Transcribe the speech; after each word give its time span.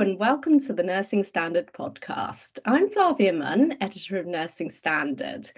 And 0.00 0.18
welcome 0.18 0.58
to 0.58 0.72
the 0.72 0.82
Nursing 0.82 1.22
Standard 1.22 1.70
podcast. 1.72 2.58
I'm 2.64 2.90
Flavia 2.90 3.32
Munn, 3.32 3.76
editor 3.80 4.18
of 4.18 4.26
Nursing 4.26 4.68
Standard. 4.68 5.48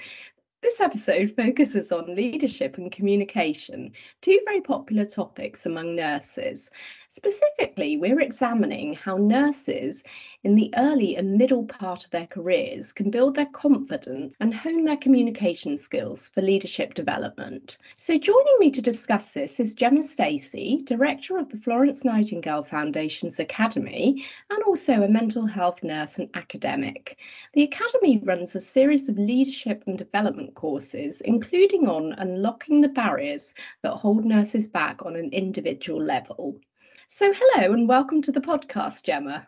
This 0.61 0.79
episode 0.79 1.33
focuses 1.35 1.91
on 1.91 2.15
leadership 2.15 2.77
and 2.77 2.93
communication, 2.93 3.93
two 4.21 4.39
very 4.45 4.61
popular 4.61 5.07
topics 5.07 5.65
among 5.65 5.97
nurses. 5.97 6.71
Specifically, 7.11 7.97
we're 7.97 8.21
examining 8.21 8.95
how 8.95 9.17
nurses 9.17 10.03
in 10.43 10.57
the 10.57 10.75
early 10.77 11.15
and 11.15 11.39
middle 11.39 11.65
part 11.65 12.05
of 12.05 12.11
their 12.11 12.27
careers 12.27 12.93
can 12.93 13.11
build 13.11 13.37
their 13.37 13.47
confidence 13.47 14.35
and 14.41 14.53
hone 14.53 14.85
their 14.85 14.97
communication 14.97 15.77
skills 15.77 16.29
for 16.29 16.43
leadership 16.43 16.95
development. 16.95 17.79
So, 17.95 18.19
joining 18.19 18.57
me 18.59 18.73
to 18.73 18.83
discuss 18.83 19.33
this 19.33 19.61
is 19.61 19.77
Gemma 19.77 20.03
Stacey, 20.03 20.81
Director 20.83 21.39
of 21.39 21.49
the 21.49 21.59
Florence 21.59 22.05
Nightingale 22.05 22.65
Foundation's 22.65 23.39
Academy 23.39 24.25
and 24.51 24.63
also 24.65 25.03
a 25.03 25.09
mental 25.09 25.47
health 25.47 25.85
nurse 25.85 26.19
and 26.19 26.29
academic. 26.35 27.19
The 27.53 27.63
Academy 27.63 28.19
runs 28.19 28.57
a 28.57 28.61
series 28.61 29.09
of 29.09 29.17
leadership 29.17 29.85
and 29.87 29.97
development 29.97 30.55
courses, 30.55 31.21
including 31.21 31.89
on 31.89 32.15
unlocking 32.15 32.81
the 32.81 32.89
barriers 32.89 33.55
that 33.83 33.93
hold 33.93 34.25
nurses 34.25 34.67
back 34.67 35.07
on 35.07 35.15
an 35.15 35.31
individual 35.31 36.03
level. 36.03 36.61
So, 37.09 37.33
hello 37.33 37.73
and 37.73 37.89
welcome 37.89 38.21
to 38.23 38.33
the 38.33 38.41
podcast, 38.41 39.05
Gemma. 39.05 39.47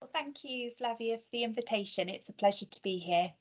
Well, 0.00 0.10
thank 0.12 0.42
you, 0.42 0.72
Flavia, 0.72 1.18
for 1.18 1.28
the 1.30 1.44
invitation. 1.44 2.08
It's 2.08 2.28
a 2.28 2.32
pleasure 2.32 2.66
to 2.66 2.82
be 2.82 2.98
here. 2.98 3.32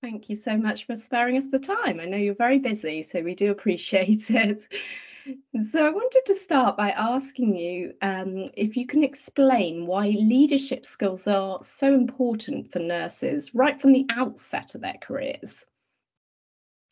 Thank 0.00 0.28
you 0.30 0.36
so 0.36 0.56
much 0.56 0.86
for 0.86 0.94
sparing 0.94 1.36
us 1.36 1.48
the 1.48 1.58
time. 1.58 1.98
I 1.98 2.04
know 2.04 2.16
you're 2.16 2.36
very 2.36 2.60
busy, 2.60 3.02
so 3.02 3.22
we 3.22 3.34
do 3.34 3.50
appreciate 3.50 4.30
it. 4.30 4.68
So, 5.62 5.84
I 5.84 5.90
wanted 5.90 6.22
to 6.26 6.34
start 6.34 6.76
by 6.76 6.92
asking 6.92 7.56
you 7.56 7.94
um, 8.02 8.46
if 8.56 8.76
you 8.76 8.86
can 8.86 9.02
explain 9.02 9.86
why 9.86 10.10
leadership 10.10 10.86
skills 10.86 11.26
are 11.26 11.60
so 11.60 11.92
important 11.92 12.70
for 12.70 12.78
nurses 12.78 13.52
right 13.52 13.80
from 13.80 13.92
the 13.92 14.06
outset 14.10 14.76
of 14.76 14.80
their 14.80 14.98
careers. 15.02 15.66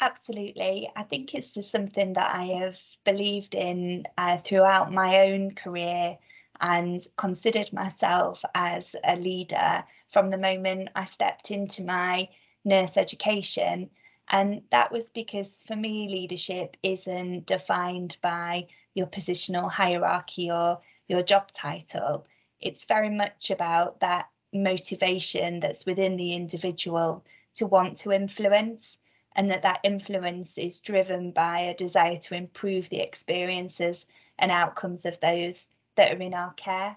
Absolutely. 0.05 0.91
I 0.97 1.05
think 1.05 1.33
it's 1.33 1.55
just 1.55 1.71
something 1.71 2.15
that 2.15 2.35
I 2.35 2.47
have 2.47 2.79
believed 3.05 3.55
in 3.55 4.05
uh, 4.19 4.37
throughout 4.37 4.93
my 4.93 5.21
own 5.31 5.53
career 5.55 6.19
and 6.61 7.01
considered 7.17 7.73
myself 7.73 8.45
as 8.55 8.97
a 9.05 9.15
leader 9.17 9.85
from 10.09 10.31
the 10.31 10.39
moment 10.39 10.89
I 10.97 11.05
stepped 11.05 11.53
into 11.53 11.85
my 11.85 12.29
nurse 12.65 12.97
education. 12.97 13.91
And 14.29 14.63
that 14.71 14.91
was 14.91 15.09
because 15.11 15.63
for 15.69 15.77
me, 15.77 16.09
leadership 16.09 16.77
isn't 16.83 17.47
defined 17.47 18.17
by 18.23 18.67
your 18.95 19.07
positional 19.07 19.71
hierarchy 19.71 20.51
or 20.51 20.81
your 21.07 21.23
job 21.23 21.53
title. 21.53 22.27
It's 22.61 22.85
very 22.87 23.09
much 23.11 23.53
about 23.53 24.01
that 24.01 24.29
motivation 24.53 25.61
that's 25.61 25.87
within 25.87 26.17
the 26.17 26.35
individual 26.35 27.25
to 27.55 27.67
want 27.69 27.99
to 27.99 28.11
influence 28.11 28.99
and 29.35 29.51
that 29.51 29.63
that 29.63 29.81
influence 29.83 30.59
is 30.59 30.81
driven 30.81 31.31
by 31.31 31.61
a 31.61 31.75
desire 31.75 32.19
to 32.19 32.35
improve 32.35 32.89
the 32.89 33.01
experiences 33.01 34.07
and 34.39 34.51
outcomes 34.51 35.05
of 35.05 35.19
those 35.21 35.69
that 35.97 36.13
are 36.13 36.21
in 36.21 36.35
our 36.35 36.53
care. 36.55 36.97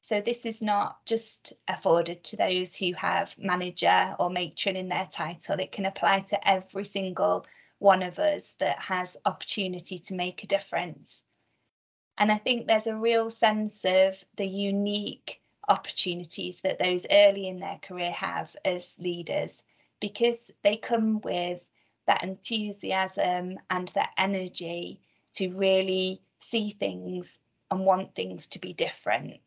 So 0.00 0.20
this 0.20 0.46
is 0.46 0.62
not 0.62 1.04
just 1.04 1.52
afforded 1.66 2.24
to 2.24 2.36
those 2.36 2.74
who 2.76 2.92
have 2.94 3.36
manager 3.38 4.16
or 4.18 4.30
matron 4.30 4.76
in 4.76 4.88
their 4.88 5.08
title. 5.10 5.58
It 5.58 5.72
can 5.72 5.86
apply 5.86 6.20
to 6.20 6.48
every 6.48 6.84
single 6.84 7.46
one 7.78 8.02
of 8.02 8.18
us 8.18 8.54
that 8.54 8.78
has 8.78 9.16
opportunity 9.24 9.98
to 9.98 10.14
make 10.14 10.42
a 10.42 10.46
difference. 10.46 11.22
And 12.16 12.32
I 12.32 12.38
think 12.38 12.66
there's 12.66 12.86
a 12.86 12.96
real 12.96 13.30
sense 13.30 13.84
of 13.84 14.24
the 14.36 14.46
unique 14.46 15.40
opportunities 15.68 16.60
that 16.62 16.78
those 16.78 17.06
early 17.10 17.48
in 17.48 17.60
their 17.60 17.78
career 17.82 18.10
have 18.10 18.56
as 18.64 18.94
leaders 18.98 19.62
because 20.00 20.50
they 20.62 20.76
come 20.76 21.20
with 21.20 21.70
that 22.06 22.22
enthusiasm 22.22 23.58
and 23.70 23.88
that 23.88 24.10
energy 24.16 25.00
to 25.34 25.50
really 25.50 26.22
see 26.40 26.70
things 26.70 27.38
and 27.70 27.84
want 27.84 28.14
things 28.14 28.46
to 28.46 28.58
be 28.58 28.72
different. 28.72 29.40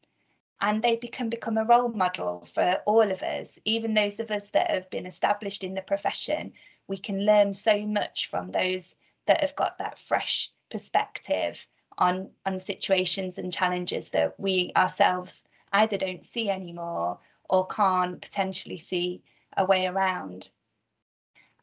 And 0.62 0.82
they 0.82 0.96
can 0.98 1.30
become 1.30 1.58
a 1.58 1.66
role 1.66 1.90
model 1.90 2.46
for 2.46 2.82
all 2.86 3.12
of 3.12 3.24
us, 3.24 3.58
even 3.66 3.94
those 3.94 4.20
of 4.20 4.30
us 4.30 4.52
that 4.52 4.70
have 4.70 4.90
been 4.92 5.08
established 5.08 5.64
in 5.64 5.74
the 5.74 5.82
profession. 5.82 6.54
We 6.88 6.98
can 6.98 7.26
learn 7.26 7.54
so 7.54 7.86
much 7.86 8.30
from 8.30 8.50
those 8.50 8.96
that 9.26 9.42
have 9.42 9.56
got 9.56 9.80
that 9.80 9.98
fresh 9.98 10.52
perspective 10.70 11.66
on, 11.98 12.30
on 12.46 12.60
situations 12.60 13.40
and 13.40 13.52
challenges 13.52 14.10
that 14.10 14.40
we 14.40 14.72
ourselves 14.76 15.44
either 15.74 15.98
don't 15.98 16.26
see 16.26 16.50
anymore 16.50 17.20
or 17.50 17.66
can't 17.68 18.22
potentially 18.22 18.78
see 18.78 19.24
a 19.58 19.66
way 19.66 19.88
around. 19.88 20.50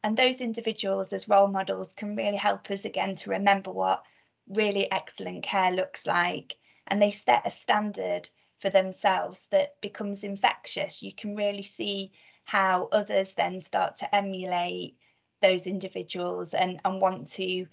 And 0.03 0.15
those 0.15 0.41
individuals 0.41 1.11
as 1.11 1.27
role 1.27 1.47
models 1.47 1.93
can 1.93 2.15
really 2.15 2.37
help 2.37 2.71
us 2.71 2.85
again 2.85 3.15
to 3.15 3.31
remember 3.31 3.71
what 3.71 4.03
really 4.47 4.91
excellent 4.91 5.43
care 5.43 5.71
looks 5.71 6.05
like. 6.05 6.55
And 6.87 7.01
they 7.01 7.11
set 7.11 7.45
a 7.45 7.51
standard 7.51 8.29
for 8.59 8.69
themselves 8.69 9.47
that 9.51 9.79
becomes 9.81 10.23
infectious. 10.23 11.01
You 11.01 11.13
can 11.13 11.35
really 11.35 11.63
see 11.63 12.11
how 12.45 12.89
others 12.91 13.33
then 13.33 13.59
start 13.59 13.97
to 13.97 14.15
emulate 14.15 14.97
those 15.41 15.67
individuals 15.67 16.53
and, 16.53 16.81
and 16.83 17.01
want 17.01 17.29
to 17.29 17.67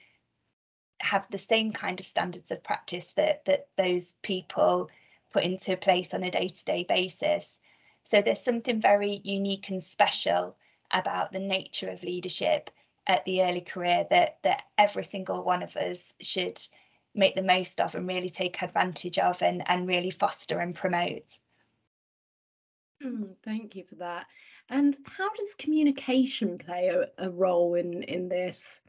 have 1.01 1.27
the 1.31 1.39
same 1.39 1.73
kind 1.73 2.01
of 2.01 2.07
standards 2.07 2.51
of 2.51 2.63
practice 2.63 3.13
that 3.13 3.45
that 3.45 3.69
those 3.77 4.15
people 4.23 4.91
put 5.33 5.45
into 5.45 5.77
place 5.77 6.15
on 6.15 6.23
a 6.23 6.31
day-to-day 6.31 6.85
basis. 6.89 7.59
So 8.07 8.23
there's 8.23 8.41
something 8.41 8.81
very 8.81 9.21
unique 9.25 9.69
and 9.69 9.83
special 9.83 10.57
about 10.93 11.33
the 11.33 11.41
nature 11.41 11.89
of 11.91 12.05
leadership 12.05 12.71
at 13.05 13.25
the 13.25 13.43
early 13.43 13.63
career 13.63 14.07
that 14.11 14.39
that 14.43 14.63
every 14.79 15.03
single 15.03 15.43
one 15.43 15.65
of 15.65 15.77
us 15.77 16.15
should 16.21 16.57
make 17.17 17.35
the 17.35 17.43
most 17.43 17.81
of 17.81 17.97
and 17.97 18.07
really 18.07 18.31
take 18.31 18.63
advantage 18.63 19.19
of 19.19 19.43
and, 19.43 19.69
and 19.69 19.89
really 19.89 20.11
foster 20.11 20.61
and 20.61 20.77
promote. 20.77 21.37
Mm, 23.03 23.35
thank 23.43 23.75
you 23.75 23.83
for 23.83 23.97
that. 23.97 24.29
And 24.69 24.97
how 25.05 25.29
does 25.31 25.57
communication 25.57 26.59
play 26.59 26.91
a, 26.91 27.09
a 27.19 27.29
role 27.29 27.75
in, 27.75 28.05
in 28.05 28.29
this? 28.29 28.81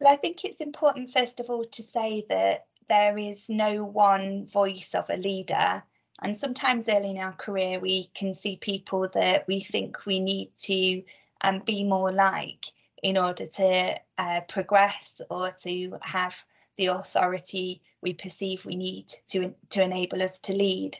Well, 0.00 0.10
I 0.10 0.16
think 0.16 0.46
it's 0.46 0.62
important, 0.62 1.10
first 1.10 1.40
of 1.40 1.50
all, 1.50 1.64
to 1.64 1.82
say 1.82 2.24
that 2.30 2.68
there 2.88 3.18
is 3.18 3.50
no 3.50 3.84
one 3.84 4.46
voice 4.46 4.94
of 4.94 5.10
a 5.10 5.18
leader 5.18 5.82
and 6.22 6.36
sometimes 6.36 6.88
early 6.88 7.10
in 7.10 7.18
our 7.18 7.32
career, 7.32 7.80
we 7.80 8.10
can 8.14 8.34
see 8.34 8.56
people 8.56 9.08
that 9.14 9.46
we 9.48 9.60
think 9.60 10.04
we 10.04 10.20
need 10.20 10.54
to 10.56 11.02
um, 11.40 11.60
be 11.60 11.82
more 11.84 12.12
like 12.12 12.66
in 13.02 13.16
order 13.16 13.46
to 13.46 13.98
uh, 14.18 14.40
progress 14.42 15.22
or 15.30 15.50
to 15.62 15.96
have 16.02 16.44
the 16.76 16.86
authority 16.86 17.80
we 18.02 18.12
perceive 18.12 18.64
we 18.64 18.76
need 18.76 19.12
to, 19.26 19.54
to 19.70 19.82
enable 19.82 20.22
us 20.22 20.38
to 20.40 20.52
lead. 20.52 20.98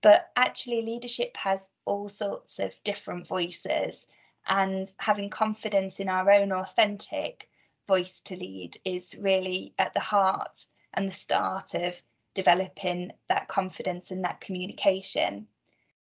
But 0.00 0.30
actually, 0.36 0.82
leadership 0.82 1.36
has 1.36 1.70
all 1.84 2.08
sorts 2.08 2.58
of 2.58 2.74
different 2.84 3.26
voices, 3.26 4.06
and 4.46 4.90
having 4.98 5.30
confidence 5.30 6.00
in 6.00 6.08
our 6.08 6.30
own 6.30 6.52
authentic 6.52 7.48
voice 7.86 8.20
to 8.24 8.36
lead 8.36 8.76
is 8.84 9.14
really 9.18 9.74
at 9.78 9.92
the 9.94 10.00
heart 10.00 10.66
and 10.94 11.08
the 11.08 11.12
start 11.12 11.74
of 11.74 12.02
developing 12.34 13.12
that 13.28 13.48
confidence 13.48 14.10
and 14.10 14.24
that 14.24 14.40
communication. 14.40 15.46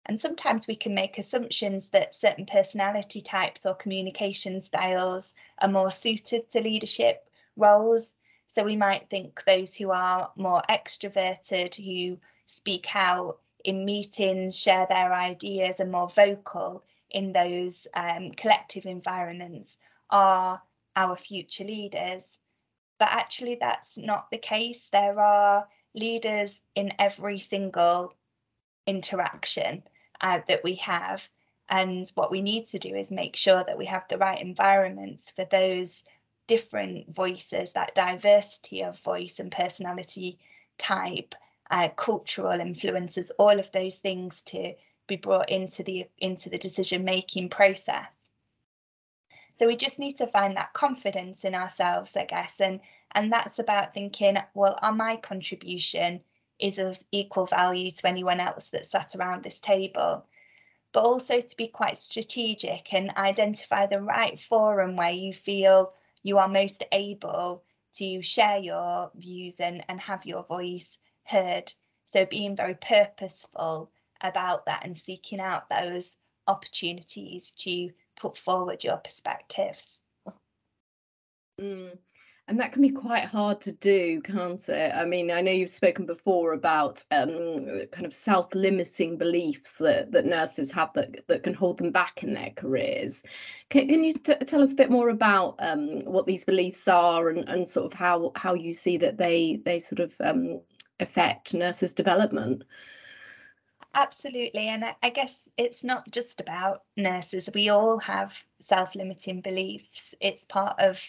And 0.06 0.20
sometimes 0.20 0.68
we 0.68 0.76
can 0.76 0.94
make 0.94 1.18
assumptions 1.18 1.90
that 1.90 2.14
certain 2.14 2.46
personality 2.46 3.22
types 3.22 3.66
or 3.66 3.74
communication 3.74 4.62
styles 4.62 5.34
are 5.60 5.70
more 5.70 5.92
suited 5.92 6.48
to 6.50 6.62
leadership 6.62 7.28
roles. 7.56 8.16
So 8.48 8.64
we 8.64 8.76
might 8.76 9.10
think 9.10 9.44
those 9.46 9.76
who 9.76 9.92
are 9.92 10.32
more 10.36 10.62
extroverted, 10.70 11.76
who 11.76 12.20
speak 12.46 12.96
out 12.96 13.40
in 13.64 13.84
meetings, 13.84 14.60
share 14.60 14.86
their 14.88 15.12
ideas, 15.12 15.80
and 15.80 15.92
more 15.92 16.10
vocal 16.10 16.84
in 17.10 17.34
those 17.34 17.88
um, 17.96 18.32
collective 18.32 18.86
environments 18.86 19.78
are 20.12 20.62
our 20.96 21.16
future 21.16 21.64
leaders. 21.64 22.38
But 23.00 23.10
actually, 23.12 23.56
that's 23.56 23.98
not 23.98 24.30
the 24.30 24.38
case. 24.38 24.88
There 24.92 25.20
are 25.20 25.68
leaders 25.96 26.62
in 26.76 26.94
every 27.00 27.40
single 27.40 28.14
interaction 28.86 29.84
uh, 30.22 30.42
that 30.48 30.64
we 30.64 30.76
have. 30.76 31.28
And 31.70 32.08
what 32.16 32.32
we 32.32 32.42
need 32.42 32.66
to 32.68 32.80
do 32.80 32.96
is 32.96 33.10
make 33.12 33.36
sure 33.36 33.64
that 33.64 33.78
we 33.78 33.86
have 33.86 34.08
the 34.08 34.18
right 34.18 34.40
environments 34.40 35.32
for 35.32 35.46
those 35.46 36.04
different 36.48 37.14
voices, 37.14 37.74
that 37.74 37.96
diversity 37.96 38.84
of 38.84 39.00
voice 39.00 39.40
and 39.40 39.52
personality 39.52 40.38
type, 40.78 41.34
uh, 41.72 41.90
cultural 41.90 42.60
influences, 42.60 43.32
all 43.40 43.60
of 43.60 43.72
those 43.72 43.98
things 43.98 44.42
to 44.44 44.74
be 45.08 45.16
brought 45.16 45.50
into 45.50 45.84
the 45.84 46.08
into 46.20 46.50
the 46.50 46.58
decision 46.58 47.04
making 47.04 47.50
process. 47.50 48.06
So 49.54 49.68
we 49.68 49.76
just 49.76 50.00
need 50.00 50.18
to 50.18 50.28
find 50.28 50.56
that 50.58 50.74
confidence 50.74 51.46
in 51.46 51.56
ourselves, 51.56 52.16
I 52.16 52.26
guess, 52.26 52.60
and 52.60 52.82
and 53.16 53.32
that's 53.32 53.60
about 53.60 53.94
thinking, 53.94 54.38
well, 54.54 54.78
are 54.82 54.94
my 54.94 55.16
contribution 55.16 56.22
is 56.60 56.80
of 56.80 57.02
equal 57.12 57.46
value 57.46 57.92
to 57.92 58.08
anyone 58.08 58.40
else 58.40 58.70
that 58.70 58.86
sat 58.86 59.16
around 59.16 59.44
this 59.44 59.60
table 59.60 60.26
but 60.96 61.04
also 61.04 61.42
to 61.42 61.58
be 61.58 61.68
quite 61.68 61.98
strategic 61.98 62.94
and 62.94 63.12
identify 63.18 63.86
the 63.86 64.02
right 64.02 64.40
forum 64.40 64.96
where 64.96 65.12
you 65.12 65.34
feel 65.34 65.94
you 66.24 66.38
are 66.38 66.48
most 66.48 66.86
able 66.94 67.66
to 67.94 68.22
share 68.22 68.60
your 68.60 69.12
views 69.16 69.60
and, 69.60 69.84
and 69.90 70.00
have 70.00 70.26
your 70.26 70.44
voice 70.44 70.98
heard. 71.26 71.70
So 72.06 72.26
being 72.26 72.56
very 72.56 72.76
purposeful 72.76 73.92
about 74.22 74.68
that 74.68 74.86
and 74.86 74.98
seeking 74.98 75.42
out 75.42 75.70
those 75.70 76.16
opportunities 76.48 77.52
to 77.58 77.90
put 78.16 78.38
forward 78.38 78.82
your 78.82 78.98
perspectives. 78.98 80.00
Mm 81.60 81.98
and 82.48 82.60
that 82.60 82.72
can 82.72 82.82
be 82.82 82.92
quite 82.92 83.26
hard 83.26 83.60
to 83.60 83.72
do 83.72 84.22
can't 84.22 84.70
it 84.70 84.94
i 84.96 85.06
mean 85.06 85.32
i 85.32 85.42
know 85.42 85.52
you've 85.52 85.70
spoken 85.70 86.06
before 86.06 86.54
about 86.54 87.04
um, 87.12 87.66
kind 87.92 88.06
of 88.06 88.14
self-limiting 88.14 89.18
beliefs 89.18 89.74
that 89.74 90.12
that 90.12 90.26
nurses 90.26 90.72
have 90.72 90.92
that 90.94 91.28
that 91.28 91.44
can 91.44 91.54
hold 91.54 91.78
them 91.78 91.92
back 91.92 92.24
in 92.24 92.34
their 92.34 92.52
careers 92.56 93.24
can, 93.70 93.88
can 93.88 94.04
you 94.04 94.14
t- 94.14 94.36
tell 94.46 94.62
us 94.62 94.74
a 94.74 94.76
bit 94.76 94.92
more 94.92 95.10
about 95.10 95.56
um, 95.60 96.00
what 96.02 96.26
these 96.28 96.44
beliefs 96.44 96.88
are 96.88 97.30
and, 97.30 97.48
and 97.50 97.68
sort 97.68 97.92
of 97.92 97.98
how 97.98 98.32
how 98.36 98.54
you 98.54 98.74
see 98.74 98.98
that 98.98 99.18
they 99.18 99.62
they 99.66 99.80
sort 99.80 100.00
of 100.00 100.14
um, 100.22 100.62
affect 101.00 101.54
nurses 101.54 101.94
development 101.94 102.64
Absolutely. 103.98 104.68
And 104.68 104.84
I, 104.84 104.96
I, 105.04 105.10
guess 105.10 105.48
it's 105.58 105.82
not 105.82 106.12
just 106.12 106.42
about 106.42 106.84
nurses. 106.98 107.50
We 107.54 107.70
all 107.70 107.98
have 108.00 108.44
self 108.60 108.94
limiting 108.94 109.40
beliefs. 109.40 110.14
It's 110.20 110.44
part 110.44 110.78
of 110.80 111.00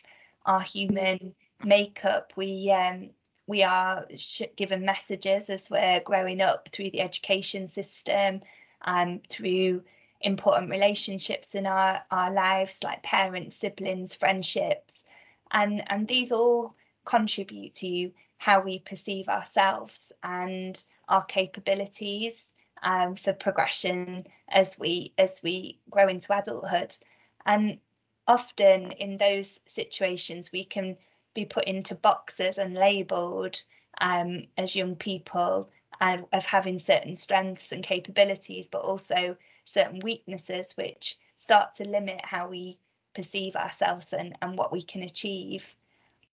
our 0.47 0.63
human 0.63 1.35
makeup. 1.65 2.33
We 2.37 2.71
um, 2.71 3.11
we 3.47 3.63
are 3.63 4.07
given 4.57 4.85
messages 4.85 5.51
as 5.51 5.71
we're 5.71 6.01
growing 6.01 6.41
up 6.41 6.69
through 6.73 6.91
the 6.91 7.01
education 7.01 7.69
system, 7.69 8.41
um, 8.83 9.21
through 9.29 9.83
important 10.21 10.71
relationships 10.71 11.55
in 11.55 11.67
our, 11.67 12.03
our 12.11 12.33
lives, 12.33 12.79
like 12.83 13.03
parents, 13.03 13.55
siblings, 13.55 14.15
friendships. 14.15 15.05
And, 15.53 15.83
and 15.91 16.09
these 16.09 16.33
all 16.33 16.75
contribute 17.05 17.75
to 17.77 18.11
how 18.39 18.61
we 18.61 18.81
perceive 18.81 19.29
ourselves 19.29 20.11
and 20.23 20.83
our 21.09 21.25
capabilities 21.25 22.53
um, 22.83 23.15
for 23.15 23.33
progression 23.33 24.23
as 24.49 24.79
we 24.79 25.13
as 25.17 25.41
we 25.43 25.79
grow 25.91 26.09
into 26.09 26.37
adulthood. 26.37 26.95
And 27.47 27.79
often 28.29 28.93
in 28.93 29.17
those 29.17 29.61
situations 29.67 30.53
we 30.53 30.65
can 30.65 30.97
be 31.35 31.45
put 31.45 31.65
into 31.65 31.95
boxes 31.95 32.59
and 32.59 32.75
labeled 32.75 33.63
um, 34.01 34.47
as 34.57 34.75
young 34.75 34.97
people 34.97 35.71
of 36.01 36.45
having 36.45 36.79
certain 36.79 37.17
strengths 37.17 37.73
and 37.73 37.83
capabilities, 37.83 38.69
but 38.71 38.83
also 38.83 39.37
certain 39.65 40.01
weaknesses 40.01 40.73
which 40.77 41.17
start 41.37 41.75
to 41.75 41.89
limit 41.89 42.21
how 42.25 42.49
we 42.49 42.79
perceive 43.15 43.57
ourselves 43.57 44.13
and, 44.13 44.37
and 44.43 44.59
what 44.59 44.73
we 44.73 44.83
can 44.83 45.03
achieve. 45.03 45.75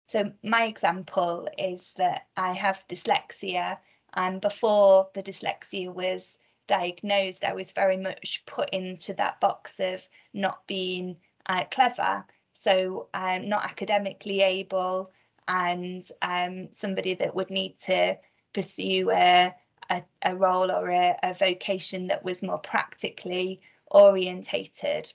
So 0.07 0.33
my 0.43 0.65
example 0.65 1.49
is 1.59 1.93
that 1.95 2.27
I 2.37 2.53
have 2.53 2.87
dyslexia 2.89 3.79
and 4.15 4.41
before 4.41 5.09
the 5.15 5.23
dyslexia 5.23 5.93
was 5.93 6.39
diagnosed, 6.67 7.45
I 7.45 7.53
was 7.53 7.73
very 7.73 7.97
much 7.97 8.43
put 8.47 8.71
into 8.71 9.13
that 9.15 9.41
box 9.41 9.79
of 9.79 10.09
not 10.33 10.67
being 10.67 11.17
uh, 11.51 11.65
clever, 11.65 12.25
so 12.53 13.09
um, 13.13 13.49
not 13.49 13.65
academically 13.65 14.41
able, 14.41 15.11
and 15.49 16.09
um, 16.23 16.71
somebody 16.71 17.15
that 17.15 17.35
would 17.35 17.51
need 17.51 17.77
to 17.77 18.17
pursue 18.53 19.11
a, 19.11 19.53
a, 19.91 20.03
a 20.23 20.37
role 20.37 20.71
or 20.71 20.91
a, 20.91 21.19
a 21.25 21.35
vocation 21.35 22.07
that 22.07 22.25
was 22.25 22.41
more 22.41 22.59
practically 22.59 23.61
orientated. 23.91 25.13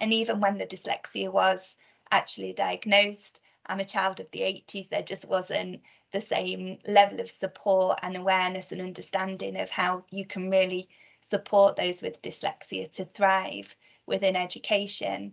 And 0.00 0.12
even 0.12 0.38
when 0.38 0.58
the 0.58 0.66
dyslexia 0.66 1.32
was 1.32 1.76
actually 2.10 2.52
diagnosed, 2.52 3.40
I'm 3.64 3.80
a 3.80 3.86
child 3.86 4.20
of 4.20 4.30
the 4.32 4.40
80s, 4.40 4.90
there 4.90 5.02
just 5.02 5.26
wasn't 5.26 5.80
the 6.12 6.20
same 6.20 6.78
level 6.86 7.20
of 7.20 7.30
support 7.30 8.00
and 8.02 8.18
awareness 8.18 8.70
and 8.70 8.82
understanding 8.82 9.56
of 9.58 9.70
how 9.70 10.04
you 10.10 10.26
can 10.26 10.50
really 10.50 10.90
support 11.22 11.76
those 11.76 12.02
with 12.02 12.20
dyslexia 12.20 12.92
to 12.92 13.06
thrive 13.06 13.74
within 14.04 14.36
education. 14.36 15.32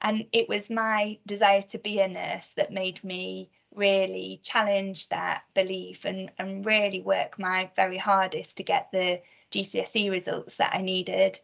And 0.00 0.26
it 0.32 0.48
was 0.48 0.70
my 0.70 1.18
desire 1.26 1.62
to 1.62 1.78
be 1.78 2.00
a 2.00 2.08
nurse 2.08 2.50
that 2.52 2.72
made 2.72 3.02
me 3.02 3.50
really 3.74 4.40
challenge 4.42 5.08
that 5.08 5.42
belief 5.54 6.04
and, 6.04 6.30
and 6.38 6.64
really 6.64 7.00
work 7.00 7.38
my 7.38 7.70
very 7.76 7.98
hardest 7.98 8.56
to 8.56 8.62
get 8.62 8.90
the 8.92 9.20
GCSE 9.50 10.10
results 10.10 10.56
that 10.56 10.74
I 10.74 10.82
needed 10.82 11.38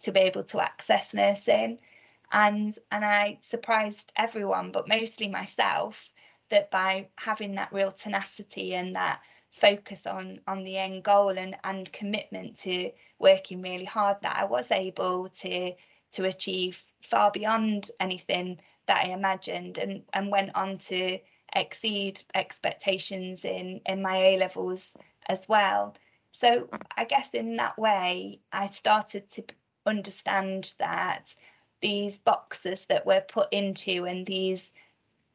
to 0.00 0.12
be 0.12 0.20
able 0.20 0.44
to 0.44 0.60
access 0.60 1.14
nursing. 1.14 1.78
And 2.32 2.76
and 2.90 3.04
I 3.04 3.38
surprised 3.40 4.12
everyone, 4.16 4.70
but 4.70 4.88
mostly 4.88 5.28
myself, 5.28 6.12
that 6.48 6.70
by 6.70 7.08
having 7.16 7.54
that 7.56 7.72
real 7.72 7.90
tenacity 7.90 8.74
and 8.74 8.94
that 8.96 9.20
focus 9.50 10.06
on 10.06 10.40
on 10.46 10.62
the 10.62 10.78
end 10.78 11.02
goal 11.02 11.30
and 11.36 11.56
and 11.64 11.92
commitment 11.92 12.56
to 12.58 12.92
working 13.18 13.62
really 13.62 13.84
hard 13.84 14.16
that 14.22 14.36
I 14.36 14.44
was 14.44 14.70
able 14.70 15.28
to 15.28 15.74
to 16.12 16.24
achieve 16.24 16.84
far 17.02 17.30
beyond 17.30 17.90
anything 18.00 18.60
that 18.86 19.04
I 19.06 19.10
imagined 19.10 19.78
and, 19.78 20.02
and 20.12 20.30
went 20.30 20.50
on 20.54 20.76
to 20.76 21.18
exceed 21.54 22.20
expectations 22.34 23.44
in, 23.44 23.80
in 23.86 24.02
my 24.02 24.16
A 24.16 24.38
levels 24.38 24.96
as 25.28 25.48
well. 25.48 25.96
So 26.32 26.68
I 26.96 27.04
guess 27.04 27.34
in 27.34 27.56
that 27.56 27.78
way, 27.78 28.40
I 28.52 28.68
started 28.68 29.28
to 29.30 29.44
understand 29.86 30.74
that 30.78 31.34
these 31.80 32.18
boxes 32.18 32.86
that 32.86 33.06
we're 33.06 33.20
put 33.22 33.52
into 33.52 34.06
and 34.06 34.26
these 34.26 34.72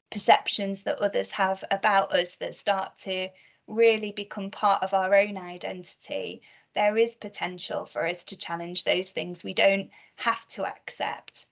perceptions 0.09 0.83
that 0.83 0.99
others 0.99 1.31
have 1.31 1.63
about 1.71 2.13
us 2.13 2.35
that 2.35 2.55
start 2.55 2.97
to 2.99 3.29
really 3.67 4.11
become 4.11 4.51
part 4.51 4.83
of 4.83 4.93
our 4.93 5.15
own 5.15 5.37
identity 5.37 6.41
there 6.75 6.97
is 6.97 7.15
potential 7.15 7.85
for 7.85 8.05
us 8.05 8.23
to 8.25 8.37
challenge 8.37 8.83
those 8.83 9.09
things. 9.09 9.43
We 9.43 9.53
don't 9.53 9.89
have 10.17 10.45
to 10.49 10.65
accept 10.65 11.45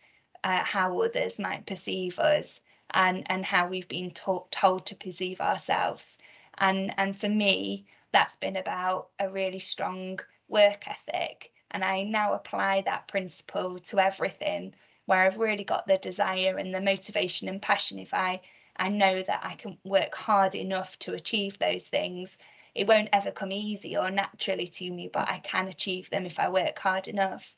uh, 0.44 0.64
how 0.64 1.02
others 1.02 1.40
might 1.40 1.66
perceive 1.66 2.20
us 2.20 2.62
and, 2.92 3.26
and 3.32 3.46
how 3.46 3.68
we've 3.68 3.88
been 3.88 4.12
to- 4.12 4.46
told 4.52 4.86
to 4.88 4.96
perceive 4.96 5.42
ourselves. 5.42 6.18
And, 6.58 6.94
and 6.98 7.18
for 7.18 7.30
me, 7.30 7.86
that's 8.12 8.36
been 8.36 8.58
about 8.58 9.08
a 9.20 9.30
really 9.30 9.60
strong 9.60 10.20
work 10.48 10.88
ethic. 10.88 11.52
And 11.72 11.84
I 11.84 12.04
now 12.04 12.34
apply 12.34 12.82
that 12.82 13.08
principle 13.08 13.80
to 13.80 14.00
everything 14.00 14.76
where 15.06 15.24
I've 15.24 15.40
really 15.40 15.64
got 15.64 15.88
the 15.88 15.98
desire 15.98 16.58
and 16.58 16.74
the 16.74 16.82
motivation 16.82 17.50
and 17.50 17.62
passion. 17.62 17.98
If 17.98 18.14
I, 18.14 18.42
I 18.78 18.90
know 18.90 19.22
that 19.24 19.42
I 19.44 19.56
can 19.56 19.78
work 19.84 20.14
hard 20.16 20.56
enough 20.56 21.00
to 21.00 21.14
achieve 21.14 21.58
those 21.58 21.88
things, 21.88 22.38
it 22.76 22.88
won't 22.88 23.10
ever 23.14 23.32
come 23.32 23.52
easy 23.52 23.96
or 23.96 24.10
naturally 24.10 24.68
to 24.68 24.92
me, 24.92 25.10
but 25.12 25.30
I 25.30 25.40
can 25.40 25.68
achieve 25.68 26.10
them 26.10 26.26
if 26.26 26.40
I 26.40 26.50
work 26.50 26.80
hard 26.80 27.08
enough. 27.08 27.56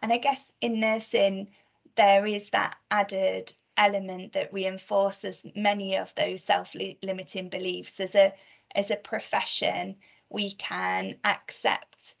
And 0.00 0.12
I 0.12 0.18
guess 0.18 0.52
in 0.60 0.80
nursing, 0.80 1.48
there 1.96 2.26
is 2.26 2.50
that 2.50 2.76
added 2.90 3.52
element 3.76 4.32
that 4.32 4.52
reinforces 4.52 5.42
many 5.54 5.96
of 5.96 6.14
those 6.14 6.42
self-limiting 6.42 7.48
beliefs. 7.48 7.98
As 8.00 8.14
a 8.14 8.34
as 8.74 8.90
a 8.90 8.96
profession, 8.96 9.96
we 10.28 10.52
can 10.52 11.16
accept 11.24 12.14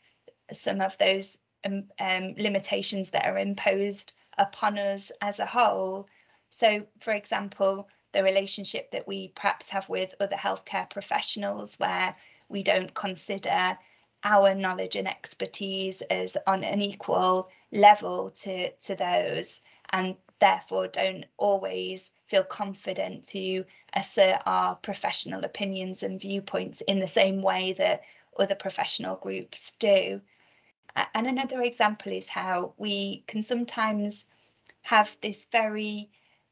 some 0.52 0.80
of 0.80 0.96
those 0.98 1.36
um, 1.64 1.84
um, 2.00 2.34
limitations 2.38 3.10
that 3.10 3.26
are 3.26 3.38
imposed 3.38 4.12
upon 4.38 4.78
us 4.78 5.12
as 5.20 5.38
a 5.38 5.46
whole. 5.46 6.08
So, 6.50 6.86
for 7.00 7.12
example, 7.12 7.88
the 8.18 8.24
relationship 8.24 8.90
that 8.90 9.06
we 9.06 9.28
perhaps 9.36 9.70
have 9.70 9.88
with 9.88 10.12
other 10.18 10.34
healthcare 10.34 10.90
professionals, 10.90 11.76
where 11.76 12.16
we 12.48 12.64
don't 12.64 12.92
consider 12.94 13.78
our 14.24 14.56
knowledge 14.56 14.96
and 14.96 15.06
expertise 15.06 16.02
as 16.10 16.36
on 16.48 16.64
an 16.64 16.82
equal 16.82 17.48
level 17.70 18.30
to, 18.30 18.72
to 18.72 18.96
those, 18.96 19.60
and 19.90 20.16
therefore 20.40 20.88
don't 20.88 21.26
always 21.36 22.10
feel 22.26 22.42
confident 22.42 23.24
to 23.24 23.64
assert 23.94 24.42
our 24.46 24.74
professional 24.74 25.44
opinions 25.44 26.02
and 26.02 26.20
viewpoints 26.20 26.80
in 26.88 26.98
the 26.98 27.06
same 27.06 27.40
way 27.40 27.72
that 27.74 28.02
other 28.36 28.56
professional 28.56 29.14
groups 29.14 29.76
do. 29.78 30.20
And 31.14 31.28
another 31.28 31.62
example 31.62 32.10
is 32.10 32.28
how 32.28 32.74
we 32.78 33.22
can 33.28 33.44
sometimes 33.44 34.24
have 34.82 35.16
this 35.22 35.46
very 35.52 36.10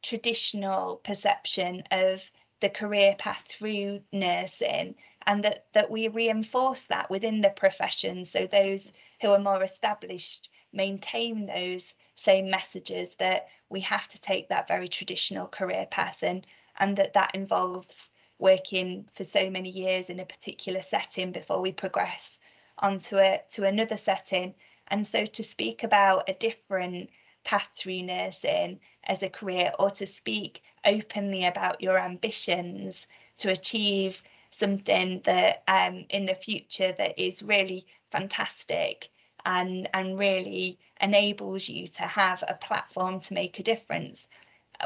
traditional 0.08 0.96
perception 0.96 1.82
of 1.90 2.30
the 2.60 2.70
career 2.70 3.14
path 3.18 3.44
through 3.48 4.00
nursing 4.12 4.94
and 5.26 5.42
that 5.44 5.66
that 5.72 5.90
we 5.90 6.08
reinforce 6.08 6.84
that 6.84 7.10
within 7.10 7.40
the 7.40 7.50
profession 7.50 8.24
so 8.24 8.46
those 8.46 8.92
who 9.20 9.30
are 9.30 9.38
more 9.38 9.62
established 9.62 10.48
maintain 10.72 11.46
those 11.46 11.94
same 12.14 12.48
messages 12.50 13.16
that 13.16 13.48
we 13.68 13.80
have 13.80 14.06
to 14.08 14.20
take 14.20 14.48
that 14.48 14.68
very 14.68 14.88
traditional 14.88 15.46
career 15.48 15.86
path 15.90 16.22
and 16.22 16.46
and 16.78 16.96
that 16.96 17.12
that 17.12 17.34
involves 17.34 18.10
working 18.38 19.08
for 19.12 19.24
so 19.24 19.50
many 19.50 19.70
years 19.70 20.10
in 20.10 20.20
a 20.20 20.24
particular 20.24 20.82
setting 20.82 21.32
before 21.32 21.60
we 21.60 21.72
progress 21.72 22.38
onto 22.78 23.16
a 23.16 23.40
to 23.48 23.64
another 23.64 23.96
setting. 23.96 24.54
And 24.88 25.06
so 25.06 25.24
to 25.24 25.42
speak 25.42 25.82
about 25.82 26.28
a 26.28 26.34
different 26.34 27.10
path 27.46 27.70
through 27.76 28.02
nursing 28.02 28.80
as 29.04 29.22
a 29.22 29.30
career 29.30 29.72
or 29.78 29.90
to 29.92 30.04
speak 30.04 30.62
openly 30.84 31.44
about 31.46 31.80
your 31.80 31.96
ambitions 31.96 33.06
to 33.38 33.50
achieve 33.50 34.22
something 34.50 35.20
that 35.24 35.62
um, 35.68 36.04
in 36.10 36.26
the 36.26 36.34
future 36.34 36.92
that 36.98 37.16
is 37.16 37.42
really 37.42 37.86
fantastic 38.10 39.08
and 39.44 39.88
and 39.94 40.18
really 40.18 40.76
enables 41.00 41.68
you 41.68 41.86
to 41.86 42.02
have 42.02 42.42
a 42.48 42.54
platform 42.54 43.20
to 43.20 43.34
make 43.34 43.58
a 43.60 43.62
difference. 43.62 44.28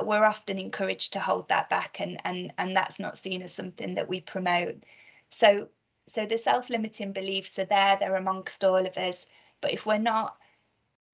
We're 0.03 0.25
often 0.25 0.59
encouraged 0.59 1.15
to 1.15 1.21
hold 1.21 1.49
that 1.49 1.71
back 1.71 1.99
and 1.99 2.21
and 2.25 2.53
and 2.59 2.77
that's 2.77 3.01
not 3.01 3.17
seen 3.17 3.41
as 3.43 3.55
something 3.55 3.95
that 3.95 4.09
we 4.09 4.21
promote. 4.21 4.85
So 5.31 5.69
so 6.09 6.27
the 6.27 6.37
self-limiting 6.37 7.13
beliefs 7.13 7.59
are 7.59 7.65
there 7.65 7.97
they're 7.99 8.17
amongst 8.17 8.65
all 8.65 8.85
of 8.85 8.97
us 8.99 9.27
but 9.61 9.73
if 9.73 9.87
we're 9.87 9.99
not 9.99 10.37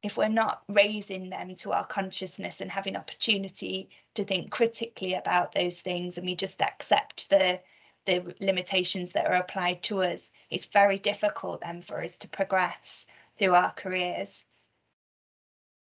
if 0.03 0.17
we're 0.17 0.29
not 0.29 0.63
raising 0.69 1.31
them 1.31 1.55
to 1.57 1.73
our 1.73 1.87
consciousness 1.87 2.61
and 2.61 2.71
having 2.71 2.97
opportunity 2.97 3.89
to 4.15 4.25
think 4.25 4.51
critically 4.51 5.15
about 5.15 5.53
those 5.53 5.81
things 5.81 6.17
and 6.17 6.27
we 6.27 6.35
just 6.35 6.63
accept 6.63 7.31
the 7.31 7.61
the 8.07 8.35
limitations 8.41 9.13
that 9.13 9.27
are 9.27 9.35
applied 9.35 9.83
to 9.83 10.03
us 10.03 10.29
it's 10.51 10.67
very 10.67 10.99
difficult 10.99 11.61
then 11.61 11.83
for 11.83 12.03
us 12.03 12.17
to 12.17 12.29
progress 12.29 13.05
through 13.37 13.55
our 13.55 13.73
careers 13.73 14.45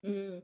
mm. 0.05 0.41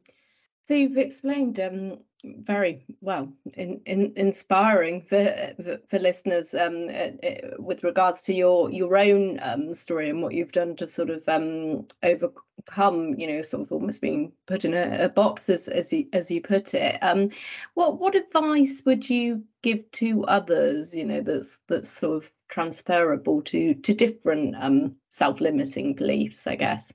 So 0.68 0.74
you've 0.74 0.98
explained 0.98 1.60
um, 1.60 2.00
very 2.24 2.84
well 3.00 3.32
in, 3.54 3.80
in, 3.86 4.12
inspiring 4.18 5.02
for, 5.02 5.54
for, 5.56 5.80
for 5.88 6.00
listeners 6.00 6.54
um, 6.54 6.90
uh, 6.90 7.26
uh, 7.26 7.52
with 7.60 7.84
regards 7.84 8.22
to 8.24 8.34
your 8.34 8.70
your 8.70 8.98
own 8.98 9.40
um, 9.42 9.74
story 9.74 10.10
and 10.10 10.22
what 10.22 10.34
you've 10.34 10.52
done 10.52 10.76
to 10.76 10.86
sort 10.88 11.10
of 11.10 11.24
um, 11.30 11.88
overcome 12.04 13.16
you 13.18 13.28
know 13.28 13.42
sort 13.42 13.64
of 13.64 13.72
almost 13.72 14.02
being 14.02 14.32
put 14.46 14.66
in 14.66 14.74
a, 14.74 15.06
a 15.06 15.10
box 15.10 15.50
as 15.50 15.70
as 15.70 15.94
you, 15.94 16.08
as 16.12 16.30
you 16.30 16.42
put 16.42 16.74
it. 16.74 16.98
Um, 17.02 17.30
what 17.76 18.00
what 18.00 18.16
advice 18.16 18.82
would 18.86 19.10
you 19.10 19.44
give 19.62 19.90
to 19.92 20.24
others 20.26 20.96
you 20.96 21.06
know 21.06 21.22
that's 21.22 21.60
that's 21.68 21.90
sort 21.90 22.24
of 22.24 22.32
transferable 22.50 23.42
to 23.44 23.74
to 23.74 23.94
different 23.94 24.56
um, 24.60 24.96
self-limiting 25.12 25.94
beliefs 25.94 26.46
I 26.46 26.56
guess? 26.56 26.92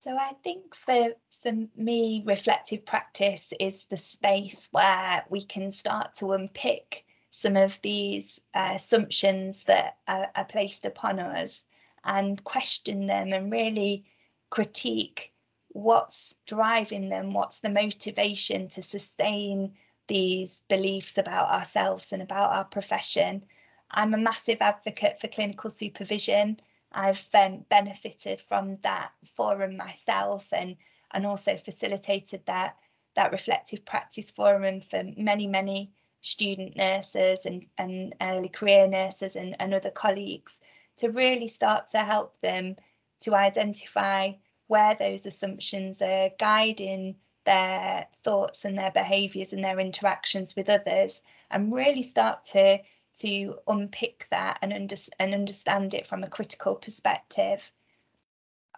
So 0.00 0.14
I 0.18 0.32
think 0.42 0.74
for 0.74 1.14
for 1.44 1.52
me, 1.76 2.22
reflective 2.24 2.86
practice 2.86 3.52
is 3.60 3.84
the 3.84 3.98
space 3.98 4.68
where 4.72 5.24
we 5.28 5.42
can 5.42 5.70
start 5.70 6.14
to 6.14 6.32
unpick 6.32 7.04
some 7.30 7.54
of 7.54 7.78
these 7.82 8.40
uh, 8.54 8.72
assumptions 8.76 9.64
that 9.64 9.98
are, 10.08 10.30
are 10.34 10.46
placed 10.46 10.86
upon 10.86 11.18
us 11.18 11.66
and 12.04 12.42
question 12.44 13.06
them 13.06 13.34
and 13.34 13.52
really 13.52 14.06
critique 14.48 15.32
what's 15.68 16.34
driving 16.46 17.10
them, 17.10 17.34
what's 17.34 17.58
the 17.58 17.68
motivation 17.68 18.68
to 18.68 18.80
sustain 18.80 19.74
these 20.06 20.62
beliefs 20.68 21.18
about 21.18 21.50
ourselves 21.50 22.12
and 22.12 22.22
about 22.22 22.56
our 22.56 22.64
profession. 22.64 23.44
I'm 23.90 24.14
a 24.14 24.18
massive 24.18 24.62
advocate 24.62 25.20
for 25.20 25.28
clinical 25.28 25.68
supervision. 25.68 26.58
I've 26.92 27.26
um, 27.34 27.66
benefited 27.68 28.40
from 28.40 28.76
that 28.76 29.10
forum 29.24 29.76
myself 29.76 30.48
and 30.52 30.76
and 31.14 31.24
also 31.24 31.56
facilitated 31.56 32.44
that 32.46 32.76
that 33.14 33.32
reflective 33.32 33.84
practice 33.84 34.30
forum 34.30 34.80
for 34.80 35.04
many, 35.16 35.46
many 35.46 35.92
student 36.20 36.76
nurses 36.76 37.46
and, 37.46 37.64
and 37.78 38.14
early 38.20 38.48
career 38.48 38.88
nurses 38.88 39.36
and, 39.36 39.54
and 39.60 39.72
other 39.72 39.90
colleagues 39.90 40.58
to 40.96 41.10
really 41.10 41.46
start 41.48 41.88
to 41.88 41.98
help 41.98 42.38
them 42.40 42.76
to 43.20 43.34
identify 43.34 44.32
where 44.66 44.94
those 44.94 45.26
assumptions 45.26 46.02
are 46.02 46.30
guiding 46.38 47.14
their 47.44 48.06
thoughts 48.22 48.64
and 48.64 48.76
their 48.76 48.90
behaviours 48.90 49.52
and 49.52 49.62
their 49.62 49.78
interactions 49.78 50.56
with 50.56 50.68
others 50.68 51.20
and 51.50 51.74
really 51.74 52.02
start 52.02 52.42
to 52.42 52.78
to 53.16 53.54
unpick 53.68 54.26
that 54.30 54.58
and, 54.60 54.72
under, 54.72 54.96
and 55.20 55.34
understand 55.34 55.94
it 55.94 56.04
from 56.04 56.24
a 56.24 56.28
critical 56.28 56.74
perspective. 56.74 57.70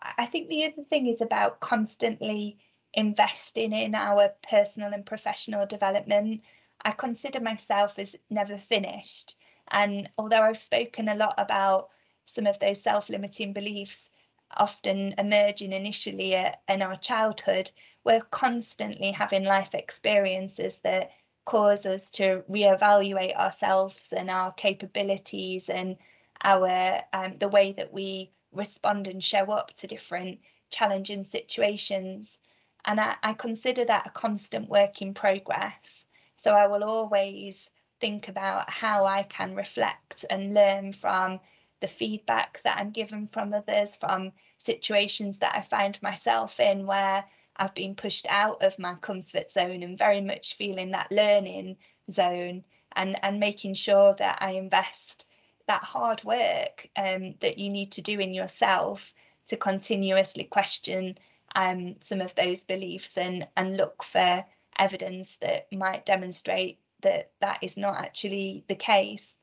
I 0.03 0.27
think 0.27 0.49
the 0.49 0.65
other 0.67 0.85
thing 0.85 1.07
is 1.07 1.21
about 1.21 1.61
constantly 1.61 2.59
investing 2.95 3.73
in 3.73 3.95
our 3.95 4.31
personal 4.43 4.93
and 4.93 5.05
professional 5.05 5.67
development. 5.67 6.43
I 6.85 6.93
consider 6.93 7.41
myself 7.41 7.99
as 7.99 8.17
never 8.31 8.57
finished. 8.57 9.37
And 9.69 10.09
although 10.19 10.43
I've 10.43 10.59
spoken 10.59 11.09
a 11.09 11.15
lot 11.15 11.35
about 11.39 11.91
some 12.25 12.47
of 12.47 12.59
those 12.59 12.83
self 12.83 13.09
limiting 13.09 13.53
beliefs 13.53 14.11
often 14.53 15.15
emerging 15.19 15.73
initially 15.73 16.35
in 16.35 16.83
our 16.83 16.97
childhood, 16.97 17.71
we're 18.05 18.23
constantly 18.23 19.11
having 19.11 19.45
life 19.45 19.75
experiences 19.75 20.79
that 20.81 21.11
cause 21.45 21.87
us 21.87 22.11
to 22.11 22.45
reevaluate 22.51 23.35
ourselves 23.37 24.13
and 24.13 24.31
our 24.31 24.53
capabilities 24.53 25.69
and 25.69 25.97
our 26.43 27.03
um, 27.13 27.39
the 27.39 27.49
way 27.49 27.73
that 27.73 27.93
we 27.93 28.31
respond 28.57 29.07
and 29.07 29.23
show 29.23 29.45
up 29.53 29.73
to 29.75 29.87
different 29.87 30.41
challenging 30.71 31.25
situations. 31.25 32.39
And 32.85 33.01
I, 33.01 33.17
I 33.23 33.33
consider 33.35 33.85
that 33.85 34.07
a 34.07 34.11
constant 34.11 34.69
work 34.69 35.03
in 35.03 35.15
progress. 35.15 36.07
So 36.37 36.53
I 36.53 36.67
will 36.67 36.85
always 36.85 37.71
think 38.01 38.29
about 38.29 38.69
how 38.71 39.05
I 39.05 39.23
can 39.23 39.55
reflect 39.55 40.25
and 40.31 40.55
learn 40.55 40.93
from 40.93 41.41
the 41.81 41.87
feedback 41.87 42.61
that 42.63 42.79
I'm 42.79 42.91
given 42.91 43.29
from 43.29 43.53
others, 43.53 43.97
from 43.97 44.33
situations 44.59 45.39
that 45.39 45.55
I 45.55 45.63
find 45.63 46.01
myself 46.03 46.59
in 46.61 46.87
where 46.87 47.25
I've 47.57 47.75
been 47.75 47.95
pushed 47.95 48.27
out 48.29 48.63
of 48.63 48.79
my 48.79 48.95
comfort 48.97 49.51
zone 49.51 49.83
and 49.83 49.99
very 49.99 50.21
much 50.21 50.55
feeling 50.55 50.91
that 50.91 51.13
learning 51.13 51.77
zone 52.11 52.65
and, 52.95 53.19
and 53.23 53.41
making 53.41 53.75
sure 53.75 54.15
that 54.15 54.39
I 54.41 54.53
invest 54.53 55.27
that 55.67 55.83
hard 55.83 56.23
work 56.25 56.89
um, 56.97 57.35
that 57.41 57.59
you 57.59 57.71
need 57.71 57.93
to 57.93 58.03
do 58.03 58.19
in 58.21 58.35
yourself 58.35 59.13
to 59.49 59.57
continuously 59.57 60.45
question 60.45 61.19
um, 61.55 61.97
some 62.01 62.21
of 62.21 62.35
those 62.35 62.65
beliefs 62.65 63.17
and, 63.17 63.47
and 63.57 63.77
look 63.77 64.03
for 64.03 64.45
evidence 64.79 65.37
that 65.37 65.67
might 65.73 66.05
demonstrate 66.07 66.79
that 67.01 67.31
that 67.41 67.59
is 67.63 67.77
not 67.77 67.97
actually 67.97 68.65
the 68.69 68.75
case. 68.75 69.37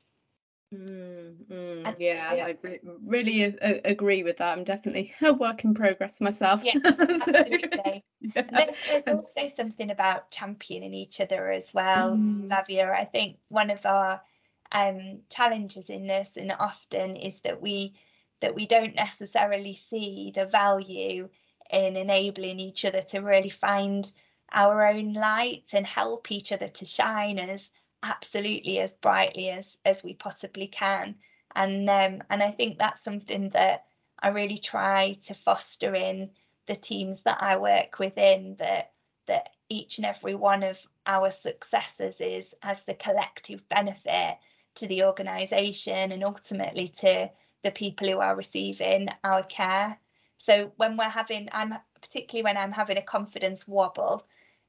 Mm, 0.72 1.34
mm, 1.50 1.86
and, 1.86 1.96
yeah, 1.98 2.34
yeah, 2.34 2.46
I 2.46 2.56
re- 2.62 2.80
really 3.04 3.42
a- 3.42 3.80
agree 3.84 4.24
with 4.24 4.38
that. 4.38 4.56
I'm 4.56 4.64
definitely 4.64 5.14
a 5.22 5.32
work 5.32 5.64
in 5.64 5.74
progress 5.74 6.20
myself. 6.20 6.62
Yes, 6.64 6.84
absolutely. 6.84 8.04
yeah. 8.20 8.42
there, 8.50 8.74
there's 8.88 9.08
also 9.08 9.46
something 9.48 9.90
about 9.90 10.30
championing 10.30 10.94
each 10.94 11.20
other 11.20 11.50
as 11.50 11.72
well, 11.74 12.16
mm. 12.16 12.48
Flavia. 12.48 12.92
I 12.92 13.04
think 13.04 13.38
one 13.48 13.70
of 13.70 13.84
our 13.86 14.20
um, 14.72 15.20
challenges 15.30 15.90
in 15.90 16.06
this, 16.06 16.36
and 16.36 16.52
often 16.58 17.16
is 17.16 17.40
that 17.40 17.60
we 17.60 17.94
that 18.40 18.54
we 18.54 18.66
don't 18.66 18.94
necessarily 18.94 19.74
see 19.74 20.32
the 20.34 20.44
value 20.44 21.28
in 21.70 21.96
enabling 21.96 22.60
each 22.60 22.84
other 22.84 23.00
to 23.00 23.20
really 23.20 23.50
find 23.50 24.12
our 24.52 24.86
own 24.86 25.12
light 25.14 25.70
and 25.72 25.86
help 25.86 26.30
each 26.30 26.52
other 26.52 26.68
to 26.68 26.84
shine 26.84 27.38
as 27.38 27.70
absolutely 28.02 28.80
as 28.80 28.92
brightly 28.92 29.50
as 29.50 29.78
as 29.84 30.04
we 30.04 30.14
possibly 30.14 30.66
can. 30.66 31.14
And 31.54 31.88
um, 31.88 32.22
and 32.30 32.42
I 32.42 32.50
think 32.50 32.78
that's 32.78 33.02
something 33.02 33.48
that 33.50 33.86
I 34.20 34.28
really 34.28 34.58
try 34.58 35.14
to 35.26 35.34
foster 35.34 35.94
in 35.94 36.30
the 36.66 36.74
teams 36.74 37.22
that 37.22 37.42
I 37.42 37.56
work 37.56 37.98
within 37.98 38.56
that 38.58 38.92
that 39.26 39.50
each 39.68 39.98
and 39.98 40.06
every 40.06 40.34
one 40.34 40.62
of 40.62 40.86
our 41.06 41.30
successes 41.30 42.20
is 42.20 42.54
as 42.62 42.84
the 42.84 42.94
collective 42.94 43.66
benefit 43.68 44.38
to 44.76 44.86
the 44.86 45.04
organisation 45.04 46.12
and 46.12 46.24
ultimately 46.24 46.88
to 46.88 47.30
the 47.62 47.70
people 47.70 48.08
who 48.08 48.18
are 48.18 48.36
receiving 48.36 49.08
our 49.24 49.42
care. 49.44 49.98
So 50.38 50.72
when 50.76 50.96
we're 50.96 51.04
having, 51.04 51.48
I'm 51.52 51.74
particularly 52.00 52.44
when 52.44 52.56
I'm 52.56 52.72
having 52.72 52.98
a 52.98 53.02
confidence 53.02 53.66
wobble, 53.66 54.26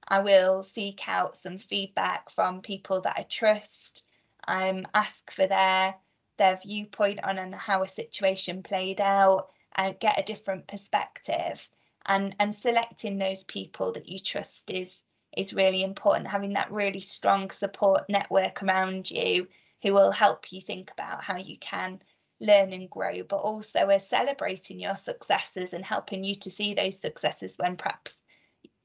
I 0.07 0.19
will 0.19 0.63
seek 0.63 1.07
out 1.09 1.38
some 1.38 1.57
feedback 1.57 2.29
from 2.29 2.62
people 2.62 3.01
that 3.01 3.15
I 3.17 3.24
trust. 3.24 4.05
Um, 4.47 4.88
ask 4.93 5.31
for 5.31 5.47
their 5.47 5.95
their 6.38 6.57
viewpoint 6.57 7.24
on, 7.24 7.39
on 7.39 7.51
how 7.53 7.81
a 7.81 7.88
situation 7.88 8.62
played 8.62 9.01
out 9.01 9.50
and 9.75 10.00
get 10.00 10.19
a 10.19 10.24
different 10.24 10.67
perspective. 10.67 11.67
And 12.05 12.35
and 12.39 12.53
selecting 12.53 13.17
those 13.17 13.43
people 13.45 13.91
that 13.93 14.07
you 14.07 14.19
trust 14.19 14.69
is 14.69 15.01
is 15.35 15.53
really 15.53 15.83
important. 15.83 16.27
Having 16.27 16.53
that 16.53 16.71
really 16.71 17.01
strong 17.01 17.50
support 17.50 18.07
network 18.07 18.62
around 18.63 19.09
you 19.09 19.47
who 19.82 19.94
will 19.94 20.12
help 20.12 20.51
you 20.51 20.62
think 20.62 20.91
about 20.91 21.24
how 21.24 21.38
you 21.38 21.58
can 21.60 22.00
learn 22.39 22.74
and 22.74 22.89
grow, 22.89 23.24
but 23.24 23.38
also 23.38 23.89
are 23.89 24.00
celebrating 24.00 24.79
your 24.79 24.96
successes 24.96 25.74
and 25.74 25.86
helping 25.86 26.24
you 26.24 26.36
to 26.36 26.51
see 26.51 26.74
those 26.74 27.00
successes 27.00 27.58
when 27.58 27.75
perhaps 27.75 28.13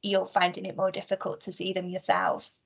you're 0.03 0.27
finding 0.27 0.67
it 0.67 0.77
more 0.77 0.91
difficult 0.91 1.43
to 1.43 1.53
see 1.53 1.73
them 1.73 1.89
yourselves. 1.89 2.61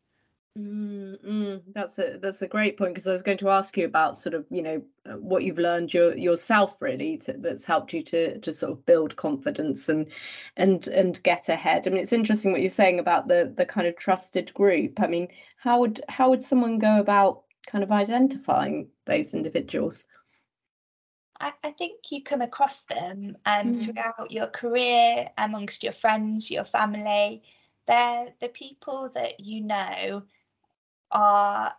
Mm, 0.56 1.20
mm, 1.24 1.62
that's 1.74 1.98
a 1.98 2.16
that's 2.22 2.40
a 2.42 2.46
great 2.46 2.78
point 2.78 2.94
because 2.94 3.08
I 3.08 3.12
was 3.12 3.22
going 3.24 3.38
to 3.38 3.48
ask 3.50 3.76
you 3.76 3.86
about 3.86 4.16
sort 4.16 4.34
of 4.34 4.46
you 4.50 4.62
know 4.62 4.82
uh, 5.04 5.14
what 5.14 5.42
you've 5.42 5.58
learned 5.58 5.92
your, 5.92 6.16
yourself 6.16 6.80
really 6.80 7.18
to, 7.18 7.32
that's 7.32 7.64
helped 7.64 7.92
you 7.92 8.04
to 8.04 8.38
to 8.38 8.54
sort 8.54 8.70
of 8.70 8.86
build 8.86 9.16
confidence 9.16 9.88
and 9.88 10.06
and 10.56 10.86
and 10.86 11.20
get 11.24 11.48
ahead. 11.48 11.88
I 11.88 11.90
mean, 11.90 12.00
it's 12.00 12.12
interesting 12.12 12.52
what 12.52 12.60
you're 12.60 12.70
saying 12.70 13.00
about 13.00 13.26
the 13.26 13.52
the 13.56 13.66
kind 13.66 13.88
of 13.88 13.96
trusted 13.96 14.54
group. 14.54 15.00
I 15.00 15.08
mean, 15.08 15.26
how 15.56 15.80
would 15.80 16.00
how 16.08 16.30
would 16.30 16.42
someone 16.42 16.78
go 16.78 17.00
about 17.00 17.43
kind 17.66 17.84
of 17.84 17.90
identifying 17.90 18.88
those 19.06 19.34
individuals? 19.34 20.04
I, 21.40 21.52
I 21.62 21.70
think 21.72 22.00
you 22.10 22.22
come 22.22 22.42
across 22.42 22.82
them 22.82 23.36
um, 23.46 23.74
mm. 23.74 23.82
throughout 23.82 24.30
your 24.30 24.46
career, 24.48 25.28
amongst 25.36 25.82
your 25.82 25.92
friends, 25.92 26.50
your 26.50 26.64
family. 26.64 27.42
They're 27.86 28.32
the 28.40 28.48
people 28.48 29.10
that 29.14 29.40
you 29.40 29.60
know 29.60 30.22
are 31.10 31.74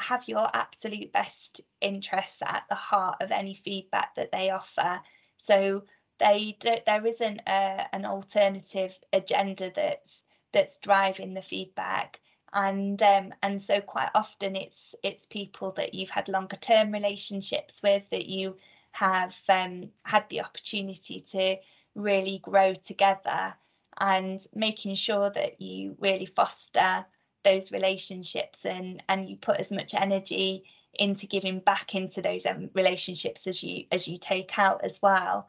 have 0.00 0.28
your 0.28 0.48
absolute 0.54 1.12
best 1.12 1.60
interests 1.80 2.40
at 2.44 2.64
the 2.68 2.74
heart 2.74 3.16
of 3.20 3.32
any 3.32 3.54
feedback 3.54 4.14
that 4.14 4.30
they 4.30 4.50
offer. 4.50 5.00
So 5.38 5.84
they 6.18 6.56
don't, 6.60 6.84
there 6.84 7.04
isn't 7.04 7.40
a, 7.46 7.86
an 7.92 8.04
alternative 8.04 8.98
agenda 9.12 9.72
that's 9.74 10.22
that's 10.52 10.78
driving 10.78 11.34
the 11.34 11.42
feedback 11.42 12.20
and 12.52 13.02
um, 13.02 13.32
and 13.42 13.60
so 13.60 13.80
quite 13.80 14.10
often 14.14 14.56
it's 14.56 14.94
it's 15.02 15.26
people 15.26 15.72
that 15.72 15.94
you've 15.94 16.10
had 16.10 16.28
longer 16.28 16.56
term 16.56 16.92
relationships 16.92 17.82
with 17.82 18.08
that 18.10 18.26
you 18.26 18.56
have 18.92 19.38
um, 19.48 19.90
had 20.04 20.28
the 20.30 20.40
opportunity 20.40 21.20
to 21.20 21.56
really 21.94 22.38
grow 22.38 22.74
together 22.74 23.54
and 24.00 24.46
making 24.54 24.94
sure 24.94 25.30
that 25.30 25.60
you 25.60 25.96
really 25.98 26.26
foster 26.26 27.04
those 27.44 27.72
relationships 27.72 28.64
and 28.64 29.02
and 29.08 29.28
you 29.28 29.36
put 29.36 29.58
as 29.58 29.70
much 29.70 29.94
energy 29.94 30.64
into 30.94 31.26
giving 31.26 31.60
back 31.60 31.94
into 31.94 32.22
those 32.22 32.46
um, 32.46 32.70
relationships 32.74 33.46
as 33.46 33.62
you 33.62 33.84
as 33.92 34.08
you 34.08 34.16
take 34.16 34.58
out 34.58 34.82
as 34.84 35.00
well 35.02 35.48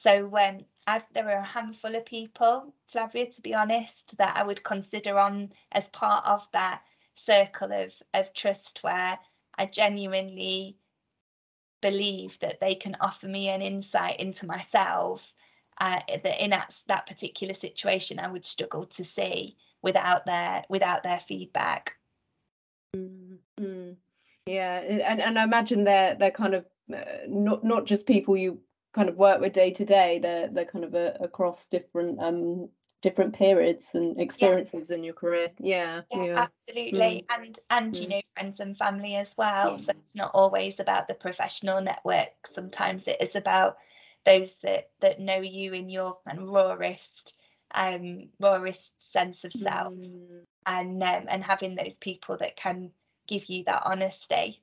so 0.00 0.34
um, 0.38 0.64
I've, 0.86 1.04
there 1.12 1.28
are 1.28 1.42
a 1.42 1.44
handful 1.44 1.94
of 1.94 2.06
people 2.06 2.74
flavia 2.86 3.30
to 3.30 3.42
be 3.42 3.54
honest 3.54 4.16
that 4.16 4.36
i 4.36 4.42
would 4.42 4.62
consider 4.64 5.18
on 5.18 5.50
as 5.72 5.88
part 5.90 6.24
of 6.26 6.46
that 6.52 6.82
circle 7.14 7.72
of 7.72 7.94
of 8.14 8.32
trust 8.32 8.82
where 8.82 9.18
i 9.58 9.66
genuinely 9.66 10.78
believe 11.80 12.38
that 12.38 12.60
they 12.60 12.74
can 12.74 12.96
offer 13.00 13.28
me 13.28 13.48
an 13.48 13.62
insight 13.62 14.20
into 14.20 14.46
myself 14.46 15.32
uh, 15.80 16.00
that 16.22 16.42
in 16.42 16.50
that, 16.50 16.74
that 16.88 17.06
particular 17.06 17.54
situation 17.54 18.18
I 18.18 18.28
would 18.28 18.44
struggle 18.44 18.84
to 18.84 19.04
see 19.04 19.56
without 19.82 20.26
their 20.26 20.62
without 20.68 21.02
their 21.02 21.18
feedback. 21.18 21.96
Mm-hmm. 22.94 23.92
Yeah, 24.46 24.80
and 24.80 25.20
and 25.20 25.38
I 25.38 25.44
imagine 25.44 25.84
they're 25.84 26.14
they're 26.16 26.30
kind 26.30 26.54
of 26.54 26.66
uh, 26.94 27.04
not 27.28 27.64
not 27.64 27.86
just 27.86 28.06
people 28.06 28.36
you 28.36 28.60
kind 28.92 29.08
of 29.08 29.16
work 29.16 29.40
with 29.40 29.52
day 29.52 29.70
to 29.72 29.84
day. 29.84 30.18
They're 30.18 30.48
they're 30.48 30.64
kind 30.64 30.84
of 30.84 30.94
a, 30.94 31.16
across 31.20 31.68
different 31.68 32.20
um 32.20 32.68
different 33.02 33.34
periods 33.34 33.86
and 33.94 34.20
experiences 34.20 34.90
yeah. 34.90 34.96
in 34.96 35.04
your 35.04 35.14
career. 35.14 35.48
Yeah, 35.58 36.02
yeah, 36.10 36.24
yeah. 36.24 36.38
absolutely. 36.38 37.24
Mm. 37.28 37.34
And 37.34 37.58
and 37.70 37.94
mm. 37.94 38.00
you 38.00 38.08
know 38.08 38.20
friends 38.34 38.60
and 38.60 38.76
family 38.76 39.16
as 39.16 39.36
well. 39.36 39.78
So 39.78 39.92
it's 39.92 40.14
not 40.14 40.32
always 40.34 40.80
about 40.80 41.08
the 41.08 41.14
professional 41.14 41.80
network. 41.80 42.30
Sometimes 42.50 43.08
it 43.08 43.20
is 43.20 43.36
about 43.36 43.78
those 44.24 44.58
that 44.58 44.90
that 45.00 45.20
know 45.20 45.40
you 45.40 45.72
in 45.72 45.88
your 45.88 46.18
kind 46.26 46.40
of 46.40 46.48
rawest 46.48 47.36
um 47.74 48.28
rawest 48.40 48.92
sense 49.00 49.44
of 49.44 49.52
self 49.52 49.94
mm. 49.94 50.40
and 50.66 51.02
um, 51.02 51.24
and 51.28 51.44
having 51.44 51.74
those 51.76 51.96
people 51.98 52.36
that 52.36 52.56
can 52.56 52.90
give 53.26 53.46
you 53.46 53.62
that 53.64 53.82
honesty 53.84 54.60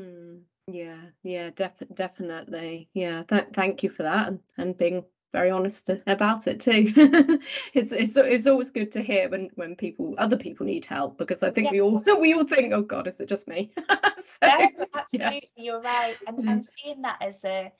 mm. 0.00 0.40
Yeah 0.70 1.00
yeah 1.22 1.50
def- 1.56 1.94
definitely 1.94 2.88
yeah 2.92 3.22
Th- 3.24 3.46
thank 3.54 3.82
you 3.82 3.88
for 3.88 4.02
that 4.04 4.28
and, 4.28 4.40
and 4.58 4.76
being 4.76 5.04
very 5.32 5.50
honest 5.50 5.90
about 6.06 6.46
it 6.46 6.60
too. 6.60 6.92
it's 7.74 7.92
it's 7.92 8.16
it's 8.16 8.46
always 8.46 8.70
good 8.70 8.90
to 8.92 9.02
hear 9.02 9.28
when 9.28 9.50
when 9.56 9.76
people 9.76 10.14
other 10.18 10.36
people 10.36 10.64
need 10.64 10.86
help 10.86 11.18
because 11.18 11.42
I 11.42 11.50
think 11.50 11.66
yes. 11.66 11.72
we 11.72 11.80
all 11.80 12.02
we 12.20 12.34
all 12.34 12.44
think, 12.44 12.72
oh 12.72 12.82
God, 12.82 13.06
is 13.06 13.20
it 13.20 13.28
just 13.28 13.48
me? 13.48 13.70
so, 14.18 14.46
no, 14.46 14.68
absolutely, 14.94 15.50
yeah. 15.56 15.64
you're 15.64 15.80
right, 15.80 16.16
and 16.26 16.48
and 16.48 16.66
seeing 16.66 17.02
that 17.02 17.18
as 17.20 17.44
a 17.44 17.72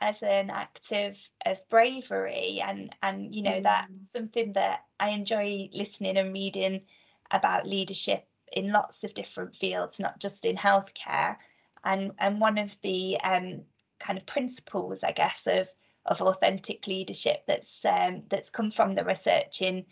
as 0.00 0.22
an 0.22 0.50
act 0.50 0.90
of, 0.92 1.16
of 1.46 1.68
bravery 1.68 2.60
and 2.60 2.94
and 3.02 3.34
you 3.34 3.42
know 3.42 3.60
mm. 3.60 3.62
that's 3.62 4.10
something 4.10 4.52
that 4.54 4.80
I 4.98 5.10
enjoy 5.10 5.68
listening 5.72 6.16
and 6.16 6.32
reading 6.32 6.82
about 7.30 7.66
leadership 7.66 8.26
in 8.52 8.72
lots 8.72 9.04
of 9.04 9.14
different 9.14 9.56
fields, 9.56 10.00
not 10.00 10.20
just 10.20 10.44
in 10.44 10.56
healthcare. 10.56 11.36
And 11.84 12.12
and 12.18 12.40
one 12.40 12.58
of 12.58 12.76
the 12.82 13.18
um, 13.22 13.62
kind 14.00 14.18
of 14.18 14.26
principles, 14.26 15.02
I 15.04 15.12
guess, 15.12 15.46
of 15.46 15.68
of 16.06 16.20
authentic 16.20 16.86
leadership 16.86 17.44
that's 17.46 17.84
um, 17.84 18.22
that's 18.28 18.50
come 18.50 18.70
from 18.70 18.94
the 18.94 19.04
research 19.04 19.62
in 19.62 19.84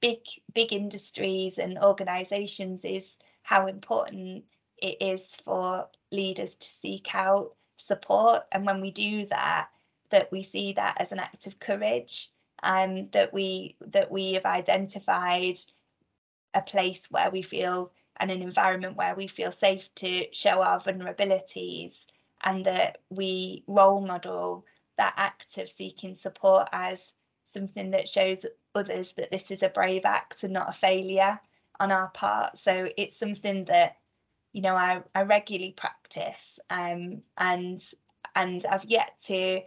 big 0.00 0.20
big 0.54 0.72
industries 0.72 1.58
and 1.58 1.78
organisations 1.78 2.84
is 2.84 3.18
how 3.42 3.66
important 3.66 4.44
it 4.78 4.96
is 5.00 5.36
for 5.36 5.88
leaders 6.10 6.56
to 6.56 6.66
seek 6.66 7.14
out 7.14 7.54
support. 7.76 8.42
And 8.52 8.66
when 8.66 8.80
we 8.80 8.90
do 8.90 9.26
that, 9.26 9.68
that 10.10 10.30
we 10.32 10.42
see 10.42 10.72
that 10.74 10.96
as 11.00 11.12
an 11.12 11.18
act 11.18 11.46
of 11.46 11.58
courage 11.58 12.30
and 12.62 12.98
um, 12.98 13.08
that 13.12 13.32
we 13.32 13.76
that 13.86 14.10
we 14.10 14.32
have 14.34 14.44
identified 14.44 15.56
a 16.54 16.62
place 16.62 17.06
where 17.10 17.30
we 17.30 17.42
feel 17.42 17.92
and 18.20 18.30
an 18.30 18.42
environment 18.42 18.96
where 18.96 19.14
we 19.14 19.26
feel 19.26 19.50
safe 19.50 19.92
to 19.96 20.26
show 20.32 20.62
our 20.62 20.78
vulnerabilities 20.78 22.06
and 22.44 22.64
that 22.64 22.98
we 23.10 23.64
role 23.66 24.00
model 24.00 24.64
that 24.96 25.14
act 25.16 25.58
of 25.58 25.70
seeking 25.70 26.14
support 26.14 26.68
as 26.72 27.14
something 27.44 27.90
that 27.90 28.08
shows 28.08 28.46
others 28.74 29.12
that 29.12 29.30
this 29.30 29.50
is 29.50 29.62
a 29.62 29.68
brave 29.68 30.04
act 30.04 30.44
and 30.44 30.52
not 30.52 30.68
a 30.68 30.72
failure 30.72 31.40
on 31.80 31.90
our 31.90 32.08
part. 32.08 32.56
So 32.58 32.88
it's 32.96 33.16
something 33.16 33.64
that 33.64 33.96
you 34.52 34.62
know 34.62 34.76
I, 34.76 35.02
I 35.14 35.22
regularly 35.22 35.72
practice 35.72 36.60
um, 36.68 37.22
and 37.38 37.82
and 38.36 38.64
I've 38.66 38.84
yet 38.84 39.12
to 39.26 39.62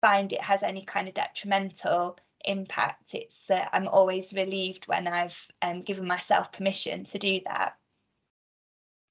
find 0.00 0.32
it 0.32 0.40
has 0.40 0.62
any 0.62 0.84
kind 0.84 1.08
of 1.08 1.14
detrimental 1.14 2.18
impact. 2.44 3.14
It's 3.14 3.50
uh, 3.50 3.66
I'm 3.72 3.88
always 3.88 4.32
relieved 4.32 4.86
when 4.88 5.06
I've 5.06 5.48
um, 5.62 5.82
given 5.82 6.06
myself 6.06 6.52
permission 6.52 7.04
to 7.04 7.18
do 7.18 7.40
that. 7.46 7.74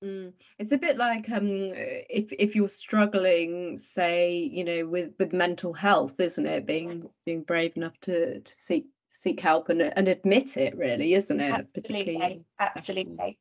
Mm. 0.03 0.33
It's 0.57 0.71
a 0.71 0.77
bit 0.77 0.97
like 0.97 1.29
um, 1.29 1.45
if 1.49 2.31
if 2.31 2.55
you're 2.55 2.69
struggling, 2.69 3.77
say, 3.77 4.37
you 4.37 4.63
know, 4.63 4.87
with 4.87 5.13
with 5.19 5.33
mental 5.33 5.73
health, 5.73 6.19
isn't 6.19 6.45
it? 6.45 6.65
Being 6.65 6.99
yes. 6.99 7.17
being 7.25 7.43
brave 7.43 7.75
enough 7.75 7.99
to 8.01 8.39
to 8.39 8.53
seek 8.57 8.87
seek 9.07 9.39
help 9.41 9.69
and 9.69 9.81
and 9.81 10.07
admit 10.07 10.55
it, 10.55 10.77
really, 10.77 11.13
isn't 11.15 11.39
it? 11.39 11.51
Absolutely, 11.51 12.45
absolutely. 12.59 13.37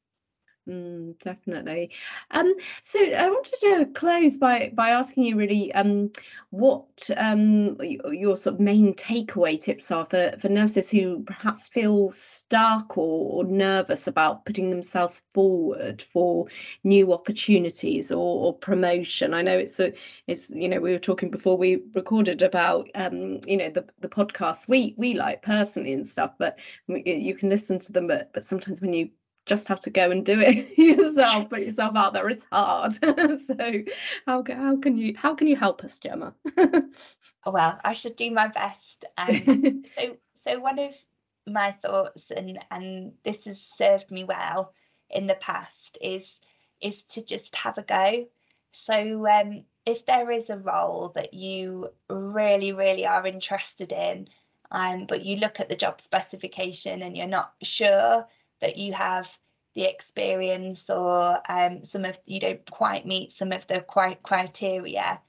Mm, 0.68 1.18
definitely. 1.20 1.90
Um, 2.31 2.52
so 2.83 3.00
I 3.02 3.31
wanted 3.31 3.54
to 3.61 3.87
close 3.94 4.37
by 4.37 4.70
by 4.74 4.90
asking 4.90 5.24
you 5.24 5.35
really 5.37 5.72
um, 5.72 6.12
what 6.50 7.09
um, 7.16 7.78
your 7.81 8.37
sort 8.37 8.54
of 8.57 8.61
main 8.61 8.92
takeaway 8.92 9.59
tips 9.59 9.90
are 9.90 10.04
for, 10.04 10.35
for 10.38 10.50
nurses 10.50 10.90
who 10.90 11.22
perhaps 11.22 11.68
feel 11.68 12.12
stuck 12.12 12.98
or, 12.98 13.31
or 13.33 13.44
nervous 13.44 14.07
about 14.07 14.44
putting 14.44 14.68
themselves 14.68 15.22
forward 15.33 16.02
for 16.02 16.46
new 16.85 17.14
opportunities 17.14 18.12
or, 18.12 18.46
or, 18.48 18.52
promotion. 18.59 19.33
I 19.33 19.40
know 19.40 19.57
it's 19.57 19.81
a 19.81 19.94
it's 20.26 20.50
you 20.50 20.68
know 20.68 20.81
we 20.81 20.92
were 20.92 20.98
talking 20.98 21.31
before 21.31 21.57
we 21.57 21.81
recorded 21.94 22.42
about 22.42 22.90
um, 22.94 23.40
you 23.46 23.57
know 23.57 23.70
the 23.70 23.87
the 24.00 24.09
podcasts 24.09 24.68
we 24.68 24.92
we 24.98 25.14
like 25.14 25.40
personally 25.40 25.94
and 25.94 26.07
stuff, 26.07 26.35
but 26.38 26.59
you 26.88 27.35
can 27.35 27.48
listen 27.48 27.78
to 27.78 27.92
them, 27.92 28.07
but 28.07 28.31
but 28.35 28.44
sometimes 28.44 28.83
when 28.83 28.92
you 28.92 29.09
just 29.48 29.68
have 29.68 29.80
to 29.80 29.90
go 29.90 30.11
and 30.11 30.24
do 30.24 30.38
it 30.40 30.78
yourself 30.78 31.50
put 31.50 31.61
yourself 31.66 31.96
out 31.96 32.12
there 32.12 32.28
it's 32.28 32.46
hard. 32.50 32.98
So 33.38 33.56
how, 34.26 34.44
how 34.46 34.76
can 34.76 34.96
you 34.96 35.14
how 35.16 35.34
can 35.34 35.46
you 35.46 35.56
help 35.56 35.82
us 35.82 35.98
gemma? 35.98 36.34
Oh, 36.56 37.52
well 37.52 37.80
i 37.84 37.92
should 37.92 38.16
do 38.16 38.30
my 38.30 38.48
best. 38.48 39.04
Um, 39.16 39.84
so 39.96 40.16
so 40.46 40.61
one 40.61 40.78
of 40.78 40.94
my 41.46 41.72
thoughts 41.72 42.30
and 42.30 42.58
and 42.70 43.12
this 43.24 43.46
has 43.46 43.61
served 43.61 44.11
me 44.11 44.24
well 44.24 44.72
in 45.11 45.26
the 45.26 45.34
past 45.37 45.98
is 46.00 46.38
is 46.80 47.04
to 47.04 47.24
just 47.24 47.56
have 47.56 47.78
a 47.78 47.82
go. 47.82 48.26
So 48.72 49.26
um, 49.26 49.64
if 49.87 50.04
there 50.04 50.30
is 50.30 50.50
a 50.50 50.58
role 50.58 51.12
that 51.14 51.32
you 51.32 51.90
really 52.11 52.72
really 52.72 53.06
are 53.06 53.26
interested 53.26 53.92
in 53.92 54.28
um, 54.70 55.06
but 55.06 55.22
you 55.24 55.37
look 55.37 55.61
at 55.61 55.68
the 55.68 55.76
job 55.76 56.00
specification 56.00 57.02
and 57.02 57.16
you're 57.16 57.26
not 57.26 57.54
sure 57.62 58.26
that 58.60 58.76
you 58.76 58.92
have 58.92 59.38
the 59.74 59.84
experience 59.84 60.90
or 60.90 61.40
um, 61.48 61.84
some 61.84 62.04
of 62.04 62.18
you 62.26 62.40
don't 62.40 62.68
quite 62.70 63.06
meet 63.06 63.30
some 63.30 63.52
of 63.52 63.66
the 63.66 63.84
criteria 64.22 65.20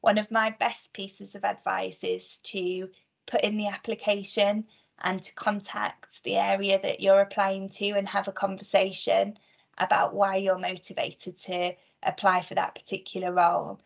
one 0.00 0.18
of 0.18 0.30
my 0.30 0.50
best 0.50 0.92
pieces 0.92 1.34
of 1.34 1.44
advice 1.44 2.04
is 2.04 2.38
to 2.38 2.88
put 3.26 3.40
in 3.40 3.56
the 3.56 3.66
application 3.66 4.64
and 5.00 5.22
to 5.22 5.34
contact 5.34 6.22
the 6.22 6.36
area 6.36 6.80
that 6.80 7.00
you're 7.00 7.20
applying 7.20 7.68
to 7.68 7.90
and 7.90 8.08
have 8.08 8.28
a 8.28 8.32
conversation 8.32 9.36
about 9.78 10.14
why 10.14 10.36
you're 10.36 10.58
motivated 10.58 11.36
to 11.36 11.74
apply 12.02 12.40
for 12.40 12.54
that 12.54 12.74
particular 12.74 13.32
role. 13.32 13.80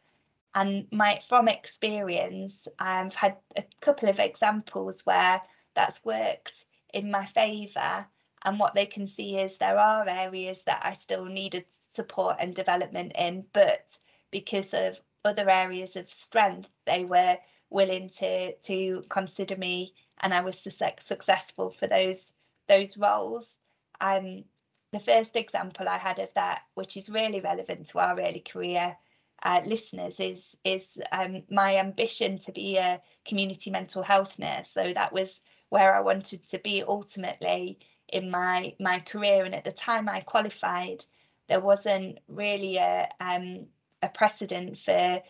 And 0.54 0.86
my 0.92 1.18
from 1.26 1.48
experience, 1.48 2.68
I've 2.78 3.14
had 3.14 3.36
a 3.56 3.64
couple 3.80 4.08
of 4.08 4.20
examples 4.20 5.06
where 5.06 5.40
that's 5.74 6.04
worked 6.04 6.64
in 6.92 7.10
my 7.10 7.24
favour. 7.24 8.06
And 8.42 8.58
what 8.58 8.74
they 8.74 8.86
can 8.86 9.06
see 9.06 9.38
is 9.38 9.58
there 9.58 9.78
are 9.78 10.08
areas 10.08 10.62
that 10.62 10.80
I 10.82 10.94
still 10.94 11.26
needed 11.26 11.66
support 11.90 12.36
and 12.40 12.54
development 12.54 13.12
in, 13.14 13.44
but 13.52 13.98
because 14.30 14.72
of 14.72 15.00
other 15.24 15.50
areas 15.50 15.96
of 15.96 16.10
strength, 16.10 16.70
they 16.86 17.04
were 17.04 17.38
willing 17.68 18.08
to 18.08 18.54
to 18.54 19.02
consider 19.08 19.56
me, 19.56 19.94
and 20.22 20.32
I 20.32 20.40
was 20.40 20.58
successful 20.58 21.70
for 21.70 21.86
those 21.86 22.32
those 22.66 22.96
roles. 22.96 23.58
Um, 24.00 24.44
the 24.92 25.00
first 25.00 25.36
example 25.36 25.88
I 25.88 25.98
had 25.98 26.18
of 26.18 26.32
that, 26.34 26.62
which 26.74 26.96
is 26.96 27.10
really 27.10 27.40
relevant 27.40 27.88
to 27.88 27.98
our 27.98 28.18
early 28.18 28.40
career 28.40 28.96
uh, 29.42 29.60
listeners, 29.66 30.18
is 30.18 30.56
is 30.64 30.98
um, 31.12 31.42
my 31.50 31.76
ambition 31.76 32.38
to 32.38 32.52
be 32.52 32.78
a 32.78 33.02
community 33.24 33.70
mental 33.70 34.02
health 34.02 34.38
nurse. 34.38 34.70
So 34.70 34.92
that 34.94 35.12
was 35.12 35.40
where 35.68 35.94
I 35.94 36.00
wanted 36.00 36.46
to 36.48 36.58
be 36.58 36.82
ultimately 36.82 37.78
in 38.12 38.30
my 38.30 38.74
my 38.80 39.00
career. 39.00 39.44
And 39.44 39.54
at 39.54 39.64
the 39.64 39.72
time 39.72 40.08
I 40.08 40.20
qualified, 40.20 41.04
there 41.48 41.60
wasn't 41.60 42.18
really 42.28 42.76
a 42.76 43.08
um, 43.20 43.66
a 44.02 44.08
precedent 44.08 44.78
for 44.78 45.22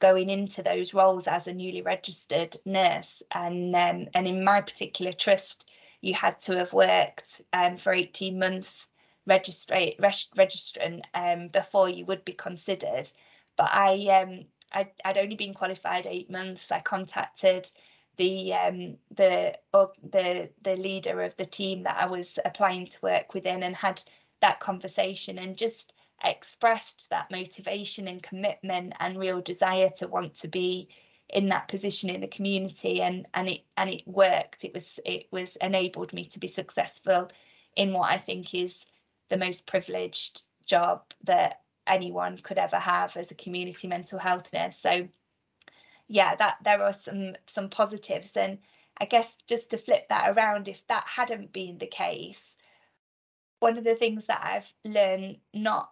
going 0.00 0.30
into 0.30 0.62
those 0.62 0.94
roles 0.94 1.26
as 1.28 1.46
a 1.46 1.52
newly 1.52 1.82
registered 1.82 2.56
nurse. 2.64 3.22
And 3.32 3.74
um, 3.74 4.08
and 4.14 4.26
in 4.26 4.44
my 4.44 4.60
particular 4.60 5.12
trust, 5.12 5.70
you 6.00 6.14
had 6.14 6.40
to 6.40 6.56
have 6.58 6.72
worked 6.72 7.42
um, 7.52 7.76
for 7.76 7.92
18 7.92 8.38
months 8.38 8.88
registrate 9.26 9.98
registrant 10.00 11.02
um, 11.14 11.48
before 11.48 11.88
you 11.88 12.04
would 12.06 12.24
be 12.24 12.32
considered. 12.32 13.08
But 13.56 13.70
I 13.72 14.22
um 14.22 14.46
I, 14.72 14.90
I'd 15.04 15.18
only 15.18 15.36
been 15.36 15.54
qualified 15.54 16.06
eight 16.06 16.30
months. 16.30 16.72
I 16.72 16.80
contacted 16.80 17.70
the 18.16 18.54
um 18.54 18.96
the 19.10 19.58
the 19.72 20.50
the 20.62 20.76
leader 20.76 21.22
of 21.22 21.36
the 21.36 21.44
team 21.44 21.82
that 21.84 21.96
I 21.98 22.06
was 22.06 22.38
applying 22.44 22.86
to 22.86 22.98
work 23.02 23.34
within 23.34 23.62
and 23.62 23.74
had 23.76 24.02
that 24.40 24.60
conversation 24.60 25.38
and 25.38 25.56
just 25.56 25.92
expressed 26.24 27.10
that 27.10 27.30
motivation 27.30 28.08
and 28.08 28.22
commitment 28.22 28.94
and 29.00 29.18
real 29.18 29.40
desire 29.40 29.90
to 29.98 30.08
want 30.08 30.34
to 30.36 30.48
be 30.48 30.88
in 31.28 31.48
that 31.48 31.68
position 31.68 32.10
in 32.10 32.20
the 32.20 32.28
community. 32.28 33.02
And 33.02 33.26
and 33.34 33.48
it 33.48 33.62
and 33.76 33.90
it 33.90 34.06
worked. 34.06 34.64
It 34.64 34.74
was 34.74 35.00
it 35.04 35.26
was 35.30 35.56
enabled 35.56 36.12
me 36.12 36.24
to 36.26 36.38
be 36.38 36.48
successful 36.48 37.28
in 37.76 37.92
what 37.92 38.10
i 38.10 38.18
think 38.18 38.54
is 38.54 38.84
the 39.30 39.36
most 39.36 39.66
privileged 39.66 40.42
job 40.66 41.02
that 41.24 41.62
anyone 41.86 42.36
could 42.38 42.58
ever 42.58 42.76
have 42.76 43.16
as 43.16 43.30
a 43.30 43.34
community 43.34 43.88
mental 43.88 44.18
health 44.18 44.52
nurse. 44.52 44.78
So 44.78 45.08
yeah 46.12 46.34
that 46.36 46.56
there 46.64 46.82
are 46.82 46.92
some 46.92 47.34
some 47.46 47.68
positives 47.70 48.36
and 48.36 48.58
i 48.98 49.04
guess 49.06 49.36
just 49.46 49.70
to 49.70 49.78
flip 49.78 50.08
that 50.08 50.30
around 50.36 50.68
if 50.68 50.86
that 50.86 51.06
hadn't 51.06 51.52
been 51.52 51.78
the 51.78 51.86
case 51.86 52.54
one 53.60 53.78
of 53.78 53.84
the 53.84 53.94
things 53.94 54.26
that 54.26 54.40
i've 54.44 54.74
learned 54.84 55.38
not 55.54 55.90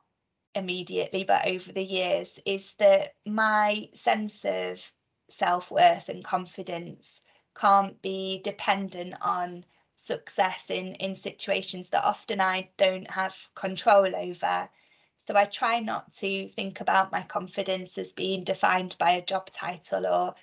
immediately 0.55 1.25
but 1.25 1.47
over 1.47 1.73
the 1.73 1.85
years 1.85 2.39
is 2.45 2.75
that 2.79 3.15
my 3.27 3.89
sense 3.95 4.45
of 4.45 4.93
self-worth 5.31 6.09
and 6.09 6.25
confidence 6.25 7.23
can't 7.57 8.01
be 8.03 8.41
dependent 8.45 9.15
on 9.23 9.65
success 9.97 10.71
in 10.71 10.95
in 10.97 11.15
situations 11.15 11.91
that 11.91 12.05
often 12.05 12.41
I 12.41 12.71
don't 12.79 13.11
have 13.11 13.37
control 13.55 14.15
over. 14.17 14.69
So 15.31 15.37
I 15.37 15.45
try 15.45 15.79
not 15.79 16.13
to 16.15 16.49
think 16.49 16.81
about 16.81 17.13
my 17.13 17.23
confidence 17.23 17.97
as 17.99 18.13
being 18.13 18.43
defined 18.43 18.97
by 18.99 19.13
a 19.13 19.25
job 19.25 19.49
title 19.53 20.05
or 20.05 20.35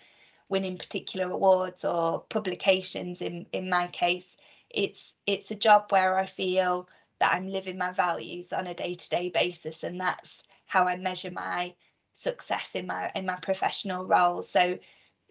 winning 0.47 0.77
particular 0.77 1.29
awards 1.29 1.83
or 1.83 2.21
publications 2.29 3.21
in 3.21 3.47
in 3.51 3.69
my 3.69 3.87
case. 3.87 4.37
It's 4.69 5.15
it's 5.25 5.51
a 5.51 5.55
job 5.55 5.91
where 5.91 6.17
I 6.17 6.25
feel 6.25 6.87
that 7.19 7.33
I'm 7.33 7.49
living 7.49 7.77
my 7.77 7.91
values 7.91 8.53
on 8.53 8.65
a 8.65 8.73
day-to-day 8.73 9.27
basis 9.31 9.83
and 9.83 9.99
that's 9.99 10.43
how 10.67 10.85
I 10.85 10.95
measure 10.95 11.31
my 11.31 11.75
success 12.13 12.73
in 12.73 12.87
my 12.87 13.11
in 13.13 13.25
my 13.25 13.35
professional 13.35 14.05
role 14.05 14.41
so 14.41 14.79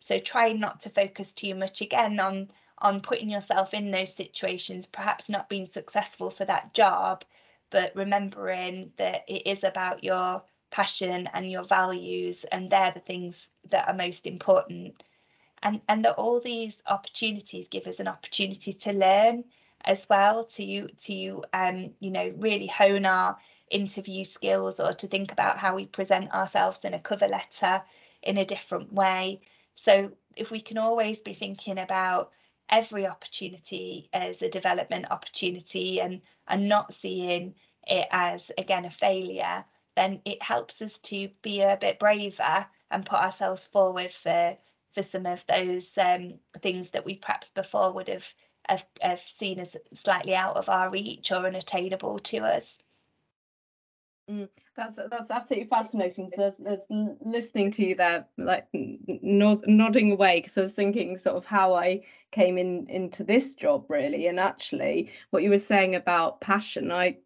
so 0.01 0.19
try 0.19 0.53
not 0.53 0.81
to 0.83 0.91
focus 0.91 1.33
too 1.33 1.55
much 1.55 1.81
again 1.81 2.21
on 2.21 2.51
on 2.81 3.01
putting 3.01 3.31
yourself 3.31 3.73
in 3.73 3.91
those 3.91 4.15
situations 4.15 4.87
perhaps 4.87 5.31
not 5.31 5.49
being 5.49 5.65
successful 5.65 6.29
for 6.31 6.45
that 6.45 6.75
job 6.75 7.25
but 7.71 7.95
remembering 7.95 8.93
that 8.97 9.25
it 9.29 9.47
is 9.47 9.65
about 9.65 10.05
your 10.05 10.43
passion 10.71 11.29
and 11.33 11.51
your 11.51 11.65
values 11.65 12.45
and 12.53 12.71
they're 12.71 12.91
the 12.91 13.01
things 13.01 13.49
that 13.71 13.89
are 13.89 13.95
most 13.95 14.27
important 14.27 15.03
and 15.63 15.81
and 15.89 16.05
that 16.05 16.15
all 16.15 16.41
these 16.41 16.83
opportunities 16.87 17.69
give 17.69 17.87
us 17.87 18.01
an 18.01 18.09
opportunity 18.09 18.73
to 18.73 18.93
learn 18.93 19.45
as 19.85 20.07
well 20.09 20.45
to 20.45 20.89
to 20.99 21.43
um 21.53 21.95
you 22.01 22.11
know 22.11 22.33
really 22.39 22.67
hone 22.67 23.07
our 23.07 23.37
interview 23.71 24.25
skills 24.25 24.81
or 24.81 24.93
to 24.93 25.07
think 25.07 25.33
about 25.33 25.59
how 25.59 25.75
we 25.75 25.87
present 25.87 26.33
ourselves 26.33 26.85
in 26.85 26.95
a 26.95 27.01
cover 27.01 27.27
letter 27.29 27.83
in 28.23 28.39
a 28.39 28.45
different 28.45 28.93
way. 28.93 29.41
So 29.75 30.13
if 30.37 30.51
we 30.51 30.61
can 30.61 30.79
always 30.79 31.21
be 31.21 31.35
thinking 31.35 31.79
about 31.79 32.31
every 32.69 33.07
opportunity 33.07 34.09
as 34.13 34.43
a 34.43 34.51
development 34.51 35.07
opportunity 35.11 36.01
and 36.01 36.21
and 36.49 36.69
not 36.69 36.95
seeing 36.95 37.55
it 37.87 38.07
as 38.11 38.51
again 38.59 38.85
a 38.85 38.91
failure, 38.91 39.65
then 39.97 40.21
it 40.25 40.43
helps 40.43 40.83
us 40.83 40.99
to 40.99 41.29
be 41.43 41.63
a 41.63 41.77
bit 41.81 41.99
braver 41.99 42.67
and 42.91 43.07
put 43.07 43.21
ourselves 43.21 43.67
forward 43.67 44.13
for 44.13 44.57
for 44.93 45.03
some 45.03 45.27
of 45.27 45.45
those 45.47 45.99
um, 45.99 46.41
things 46.63 46.91
that 46.91 47.05
we 47.05 47.17
perhaps 47.17 47.51
before 47.51 47.93
would 47.93 48.09
have, 48.09 48.33
have, 48.67 48.87
have 49.03 49.21
seen 49.21 49.59
as 49.61 49.77
slightly 49.93 50.35
out 50.35 50.57
of 50.57 50.71
our 50.71 50.91
reach 50.91 51.31
or 51.31 51.47
unattainable 51.47 52.19
to 52.19 52.39
us. 52.39 52.79
Mm, 54.31 54.49
that's 54.77 54.99
that's 55.11 55.31
absolutely 55.31 55.69
fascinating. 55.69 56.31
So 56.35 56.53
there's, 56.59 56.85
listening 57.21 57.71
to 57.73 57.87
you 57.87 57.95
there, 57.95 58.27
like 58.37 58.67
nod, 58.73 59.63
nodding 59.67 60.13
away, 60.13 60.41
because 60.41 60.59
I 60.59 60.61
was 60.63 60.75
thinking 60.75 61.17
sort 61.17 61.37
of 61.37 61.45
how 61.45 61.75
I 61.75 62.03
came 62.31 62.59
in 62.59 62.87
into 62.89 63.25
this 63.25 63.55
job 63.55 63.87
really, 63.89 64.27
and 64.27 64.39
actually 64.39 65.11
what 65.31 65.43
you 65.43 65.51
were 65.51 65.59
saying 65.59 65.95
about 65.95 66.41
passion. 66.41 66.93
I 66.93 67.19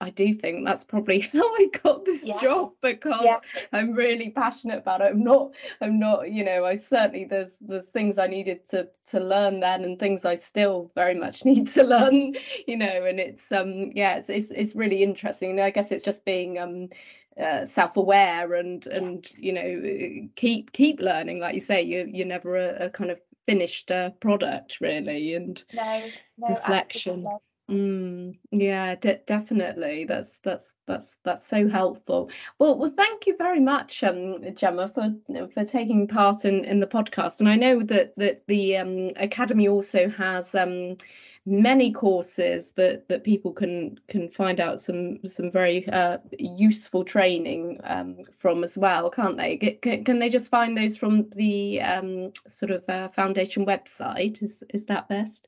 I 0.00 0.10
do 0.10 0.32
think 0.32 0.64
that's 0.64 0.84
probably 0.84 1.20
how 1.32 1.44
I 1.44 1.68
got 1.82 2.04
this 2.04 2.24
yes. 2.24 2.40
job 2.40 2.72
because 2.80 3.24
yeah. 3.24 3.38
I'm 3.72 3.92
really 3.92 4.30
passionate 4.30 4.78
about 4.78 5.02
it. 5.02 5.10
I'm 5.12 5.22
not, 5.22 5.54
I'm 5.80 5.98
not, 5.98 6.30
you 6.30 6.44
know, 6.44 6.64
I 6.64 6.74
certainly 6.74 7.24
there's 7.24 7.58
there's 7.60 7.88
things 7.88 8.18
I 8.18 8.26
needed 8.26 8.66
to 8.68 8.88
to 9.06 9.20
learn 9.20 9.60
then 9.60 9.84
and 9.84 9.98
things 9.98 10.24
I 10.24 10.36
still 10.36 10.90
very 10.94 11.14
much 11.14 11.44
need 11.44 11.68
to 11.68 11.82
learn, 11.82 12.34
you 12.66 12.76
know, 12.76 13.04
and 13.04 13.20
it's 13.20 13.52
um 13.52 13.92
yeah, 13.94 14.16
it's 14.16 14.30
it's, 14.30 14.50
it's 14.50 14.74
really 14.74 15.02
interesting. 15.02 15.50
And 15.50 15.60
I 15.60 15.70
guess 15.70 15.92
it's 15.92 16.04
just 16.04 16.24
being 16.24 16.58
um 16.58 16.88
uh, 17.40 17.64
self-aware 17.64 18.54
and 18.54 18.86
and 18.88 19.30
you 19.38 19.52
know 19.52 20.28
keep 20.34 20.72
keep 20.72 21.00
learning 21.00 21.38
like 21.38 21.54
you 21.54 21.60
say 21.60 21.80
you 21.80 22.06
you're 22.12 22.26
never 22.26 22.56
a, 22.56 22.86
a 22.86 22.90
kind 22.90 23.10
of 23.10 23.20
finished 23.46 23.90
uh, 23.90 24.10
product 24.20 24.78
really 24.80 25.34
and 25.34 25.64
no, 25.72 26.02
no 26.38 26.48
reflection 26.48 27.12
absolutely. 27.12 27.49
Mm, 27.70 28.36
yeah, 28.50 28.96
de- 28.96 29.20
definitely. 29.26 30.04
That's 30.04 30.38
that's 30.38 30.74
that's 30.88 31.18
that's 31.22 31.46
so 31.46 31.68
helpful. 31.68 32.28
Well, 32.58 32.76
well, 32.76 32.90
thank 32.96 33.28
you 33.28 33.36
very 33.36 33.60
much, 33.60 34.02
um, 34.02 34.42
Gemma, 34.56 34.88
for 34.88 35.14
for 35.54 35.64
taking 35.64 36.08
part 36.08 36.44
in 36.44 36.64
in 36.64 36.80
the 36.80 36.88
podcast. 36.88 37.38
And 37.38 37.48
I 37.48 37.54
know 37.54 37.80
that 37.84 38.12
that 38.16 38.44
the 38.48 38.76
um, 38.78 39.10
academy 39.16 39.68
also 39.68 40.08
has 40.08 40.52
um, 40.56 40.96
many 41.46 41.92
courses 41.92 42.72
that 42.72 43.06
that 43.08 43.22
people 43.22 43.52
can 43.52 44.00
can 44.08 44.28
find 44.30 44.58
out 44.58 44.80
some 44.80 45.24
some 45.28 45.52
very 45.52 45.88
uh, 45.90 46.18
useful 46.40 47.04
training 47.04 47.78
um, 47.84 48.24
from 48.34 48.64
as 48.64 48.76
well, 48.76 49.10
can't 49.10 49.36
they? 49.36 49.56
Can, 49.80 50.02
can 50.04 50.18
they 50.18 50.28
just 50.28 50.50
find 50.50 50.76
those 50.76 50.96
from 50.96 51.30
the 51.36 51.80
um, 51.82 52.32
sort 52.48 52.72
of 52.72 52.84
uh, 52.88 53.06
foundation 53.08 53.64
website? 53.64 54.42
Is 54.42 54.60
is 54.70 54.86
that 54.86 55.08
best? 55.08 55.46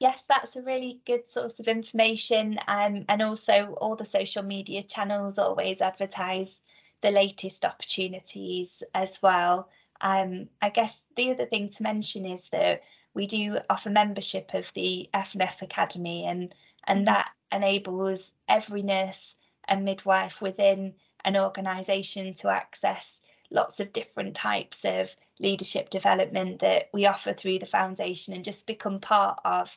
Yes, 0.00 0.24
that's 0.28 0.56
a 0.56 0.62
really 0.62 1.00
good 1.04 1.28
source 1.28 1.60
of 1.60 1.68
information. 1.68 2.58
Um, 2.68 3.04
and 3.08 3.22
also, 3.22 3.74
all 3.80 3.96
the 3.96 4.04
social 4.04 4.42
media 4.42 4.82
channels 4.82 5.38
always 5.38 5.80
advertise 5.80 6.60
the 7.00 7.10
latest 7.10 7.64
opportunities 7.64 8.82
as 8.94 9.20
well. 9.22 9.68
Um, 10.00 10.48
I 10.62 10.70
guess 10.70 11.04
the 11.16 11.30
other 11.30 11.46
thing 11.46 11.68
to 11.68 11.82
mention 11.82 12.24
is 12.24 12.48
that 12.50 12.82
we 13.14 13.26
do 13.26 13.58
offer 13.68 13.90
membership 13.90 14.54
of 14.54 14.72
the 14.74 15.08
FNF 15.14 15.62
Academy, 15.62 16.26
and 16.26 16.54
and 16.84 17.00
mm-hmm. 17.00 17.06
that 17.06 17.30
enables 17.52 18.32
every 18.48 18.82
nurse 18.82 19.36
and 19.66 19.84
midwife 19.84 20.40
within 20.40 20.94
an 21.24 21.36
organisation 21.36 22.32
to 22.34 22.48
access 22.48 23.20
lots 23.50 23.80
of 23.80 23.92
different 23.92 24.34
types 24.34 24.84
of 24.84 25.14
leadership 25.40 25.90
development 25.90 26.58
that 26.58 26.88
we 26.92 27.06
offer 27.06 27.32
through 27.32 27.58
the 27.58 27.66
foundation 27.66 28.34
and 28.34 28.44
just 28.44 28.66
become 28.66 28.98
part 28.98 29.38
of 29.44 29.76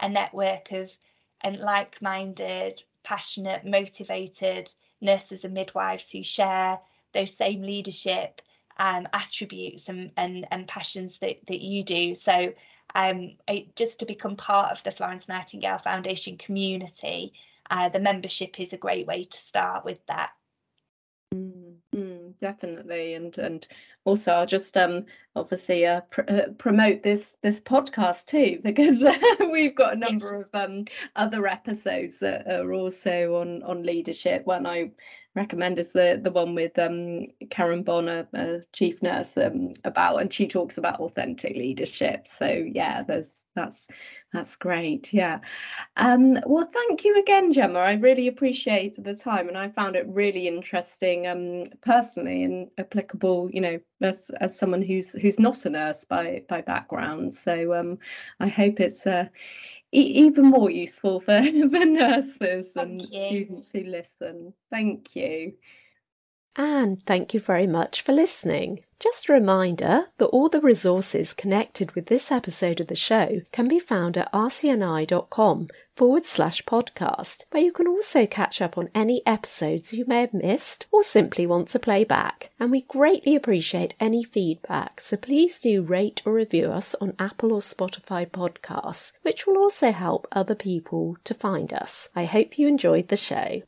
a 0.00 0.08
network 0.08 0.72
of 0.72 0.90
and 1.42 1.58
like-minded 1.58 2.82
passionate 3.04 3.64
motivated 3.64 4.72
nurses 5.00 5.44
and 5.44 5.54
midwives 5.54 6.10
who 6.10 6.22
share 6.22 6.78
those 7.12 7.36
same 7.36 7.62
leadership 7.62 8.40
um, 8.78 9.06
attributes 9.12 9.88
and, 9.88 10.10
and, 10.16 10.46
and 10.50 10.66
passions 10.66 11.18
that, 11.18 11.44
that 11.46 11.60
you 11.60 11.82
do. 11.82 12.14
So 12.14 12.52
um, 12.94 13.36
just 13.76 13.98
to 14.00 14.06
become 14.06 14.36
part 14.36 14.72
of 14.72 14.82
the 14.82 14.90
Florence 14.90 15.28
Nightingale 15.28 15.78
Foundation 15.78 16.36
community, 16.36 17.32
uh, 17.70 17.88
the 17.88 18.00
membership 18.00 18.58
is 18.60 18.72
a 18.72 18.78
great 18.78 19.06
way 19.06 19.24
to 19.24 19.38
start 19.38 19.84
with 19.84 20.04
that. 20.06 20.32
Definitely, 22.42 23.14
and 23.14 23.38
and 23.38 23.66
also 24.04 24.32
I'll 24.34 24.44
just 24.46 24.76
um 24.76 25.06
obviously 25.34 25.86
uh, 25.86 26.02
pr- 26.02 26.28
uh, 26.28 26.42
promote 26.58 27.02
this 27.02 27.36
this 27.42 27.60
podcast 27.60 28.26
too 28.26 28.60
because 28.64 29.04
we've 29.50 29.74
got 29.74 29.94
a 29.94 29.96
number 29.96 30.36
yes. 30.36 30.50
of 30.52 30.70
um 30.70 30.84
other 31.16 31.46
episodes 31.46 32.18
that 32.18 32.46
are 32.46 32.72
also 32.72 33.36
on 33.36 33.62
on 33.62 33.82
leadership. 33.82 34.46
One 34.46 34.66
I 34.66 34.92
recommend 35.34 35.78
is 35.78 35.92
the 35.92 36.20
the 36.22 36.30
one 36.30 36.54
with 36.54 36.78
um, 36.78 37.26
Karen 37.50 37.82
Bonner, 37.82 38.28
uh, 38.34 38.64
chief 38.72 39.02
nurse, 39.02 39.36
um, 39.36 39.72
about, 39.84 40.20
and 40.20 40.32
she 40.32 40.46
talks 40.46 40.78
about 40.78 41.00
authentic 41.00 41.56
leadership. 41.56 42.28
So 42.28 42.46
yeah, 42.46 43.02
there's 43.02 43.44
that's 43.54 43.88
that's 44.32 44.56
great. 44.56 45.12
Yeah. 45.12 45.40
Um, 45.96 46.38
well, 46.46 46.68
thank 46.72 47.04
you 47.04 47.18
again, 47.18 47.52
Gemma. 47.52 47.78
I 47.78 47.94
really 47.94 48.28
appreciate 48.28 49.02
the 49.02 49.14
time, 49.14 49.48
and 49.48 49.56
I 49.56 49.68
found 49.68 49.96
it 49.96 50.06
really 50.08 50.48
interesting, 50.48 51.26
um, 51.26 51.64
personally 51.80 52.44
and 52.44 52.70
applicable. 52.78 53.50
You 53.52 53.60
know, 53.60 53.80
as 54.00 54.30
as 54.40 54.58
someone 54.58 54.82
who's 54.82 55.12
who's 55.22 55.40
not 55.40 55.64
a 55.64 55.70
nurse 55.70 56.04
by 56.04 56.44
by 56.48 56.60
background. 56.60 57.32
So 57.32 57.74
um, 57.74 57.98
I 58.40 58.48
hope 58.48 58.80
it's 58.80 59.06
uh, 59.06 59.28
even 59.92 60.46
more 60.46 60.70
useful 60.70 61.20
for, 61.20 61.40
for 61.70 61.84
nurses 61.84 62.74
and 62.76 63.02
students 63.02 63.72
who 63.72 63.84
listen. 63.84 64.52
Thank 64.70 65.14
you. 65.14 65.54
And 66.56 67.02
thank 67.06 67.32
you 67.32 67.40
very 67.40 67.66
much 67.66 68.02
for 68.02 68.12
listening. 68.12 68.80
Just 69.00 69.28
a 69.28 69.32
reminder 69.32 70.06
that 70.18 70.26
all 70.26 70.48
the 70.48 70.60
resources 70.60 71.32
connected 71.32 71.92
with 71.92 72.06
this 72.06 72.30
episode 72.30 72.78
of 72.78 72.88
the 72.88 72.94
show 72.94 73.40
can 73.52 73.68
be 73.68 73.78
found 73.78 74.18
at 74.18 74.30
rcni.com 74.32 75.68
forward 75.96 76.24
slash 76.24 76.64
podcast, 76.64 77.44
where 77.50 77.62
you 77.62 77.72
can 77.72 77.86
also 77.86 78.26
catch 78.26 78.60
up 78.60 78.78
on 78.78 78.88
any 78.94 79.22
episodes 79.26 79.92
you 79.92 80.04
may 80.06 80.20
have 80.20 80.34
missed 80.34 80.86
or 80.90 81.02
simply 81.02 81.46
want 81.46 81.68
to 81.68 81.78
play 81.78 82.04
back. 82.04 82.50
And 82.58 82.70
we 82.70 82.82
greatly 82.82 83.36
appreciate 83.36 83.94
any 84.00 84.24
feedback, 84.24 85.00
so 85.00 85.16
please 85.16 85.58
do 85.58 85.82
rate 85.82 86.22
or 86.24 86.32
review 86.32 86.72
us 86.72 86.94
on 87.00 87.14
Apple 87.18 87.52
or 87.52 87.60
Spotify 87.60 88.28
podcasts, 88.28 89.12
which 89.22 89.46
will 89.46 89.58
also 89.58 89.92
help 89.92 90.26
other 90.32 90.54
people 90.54 91.16
to 91.24 91.34
find 91.34 91.72
us. 91.72 92.08
I 92.14 92.24
hope 92.24 92.58
you 92.58 92.68
enjoyed 92.68 93.08
the 93.08 93.16
show. 93.16 93.62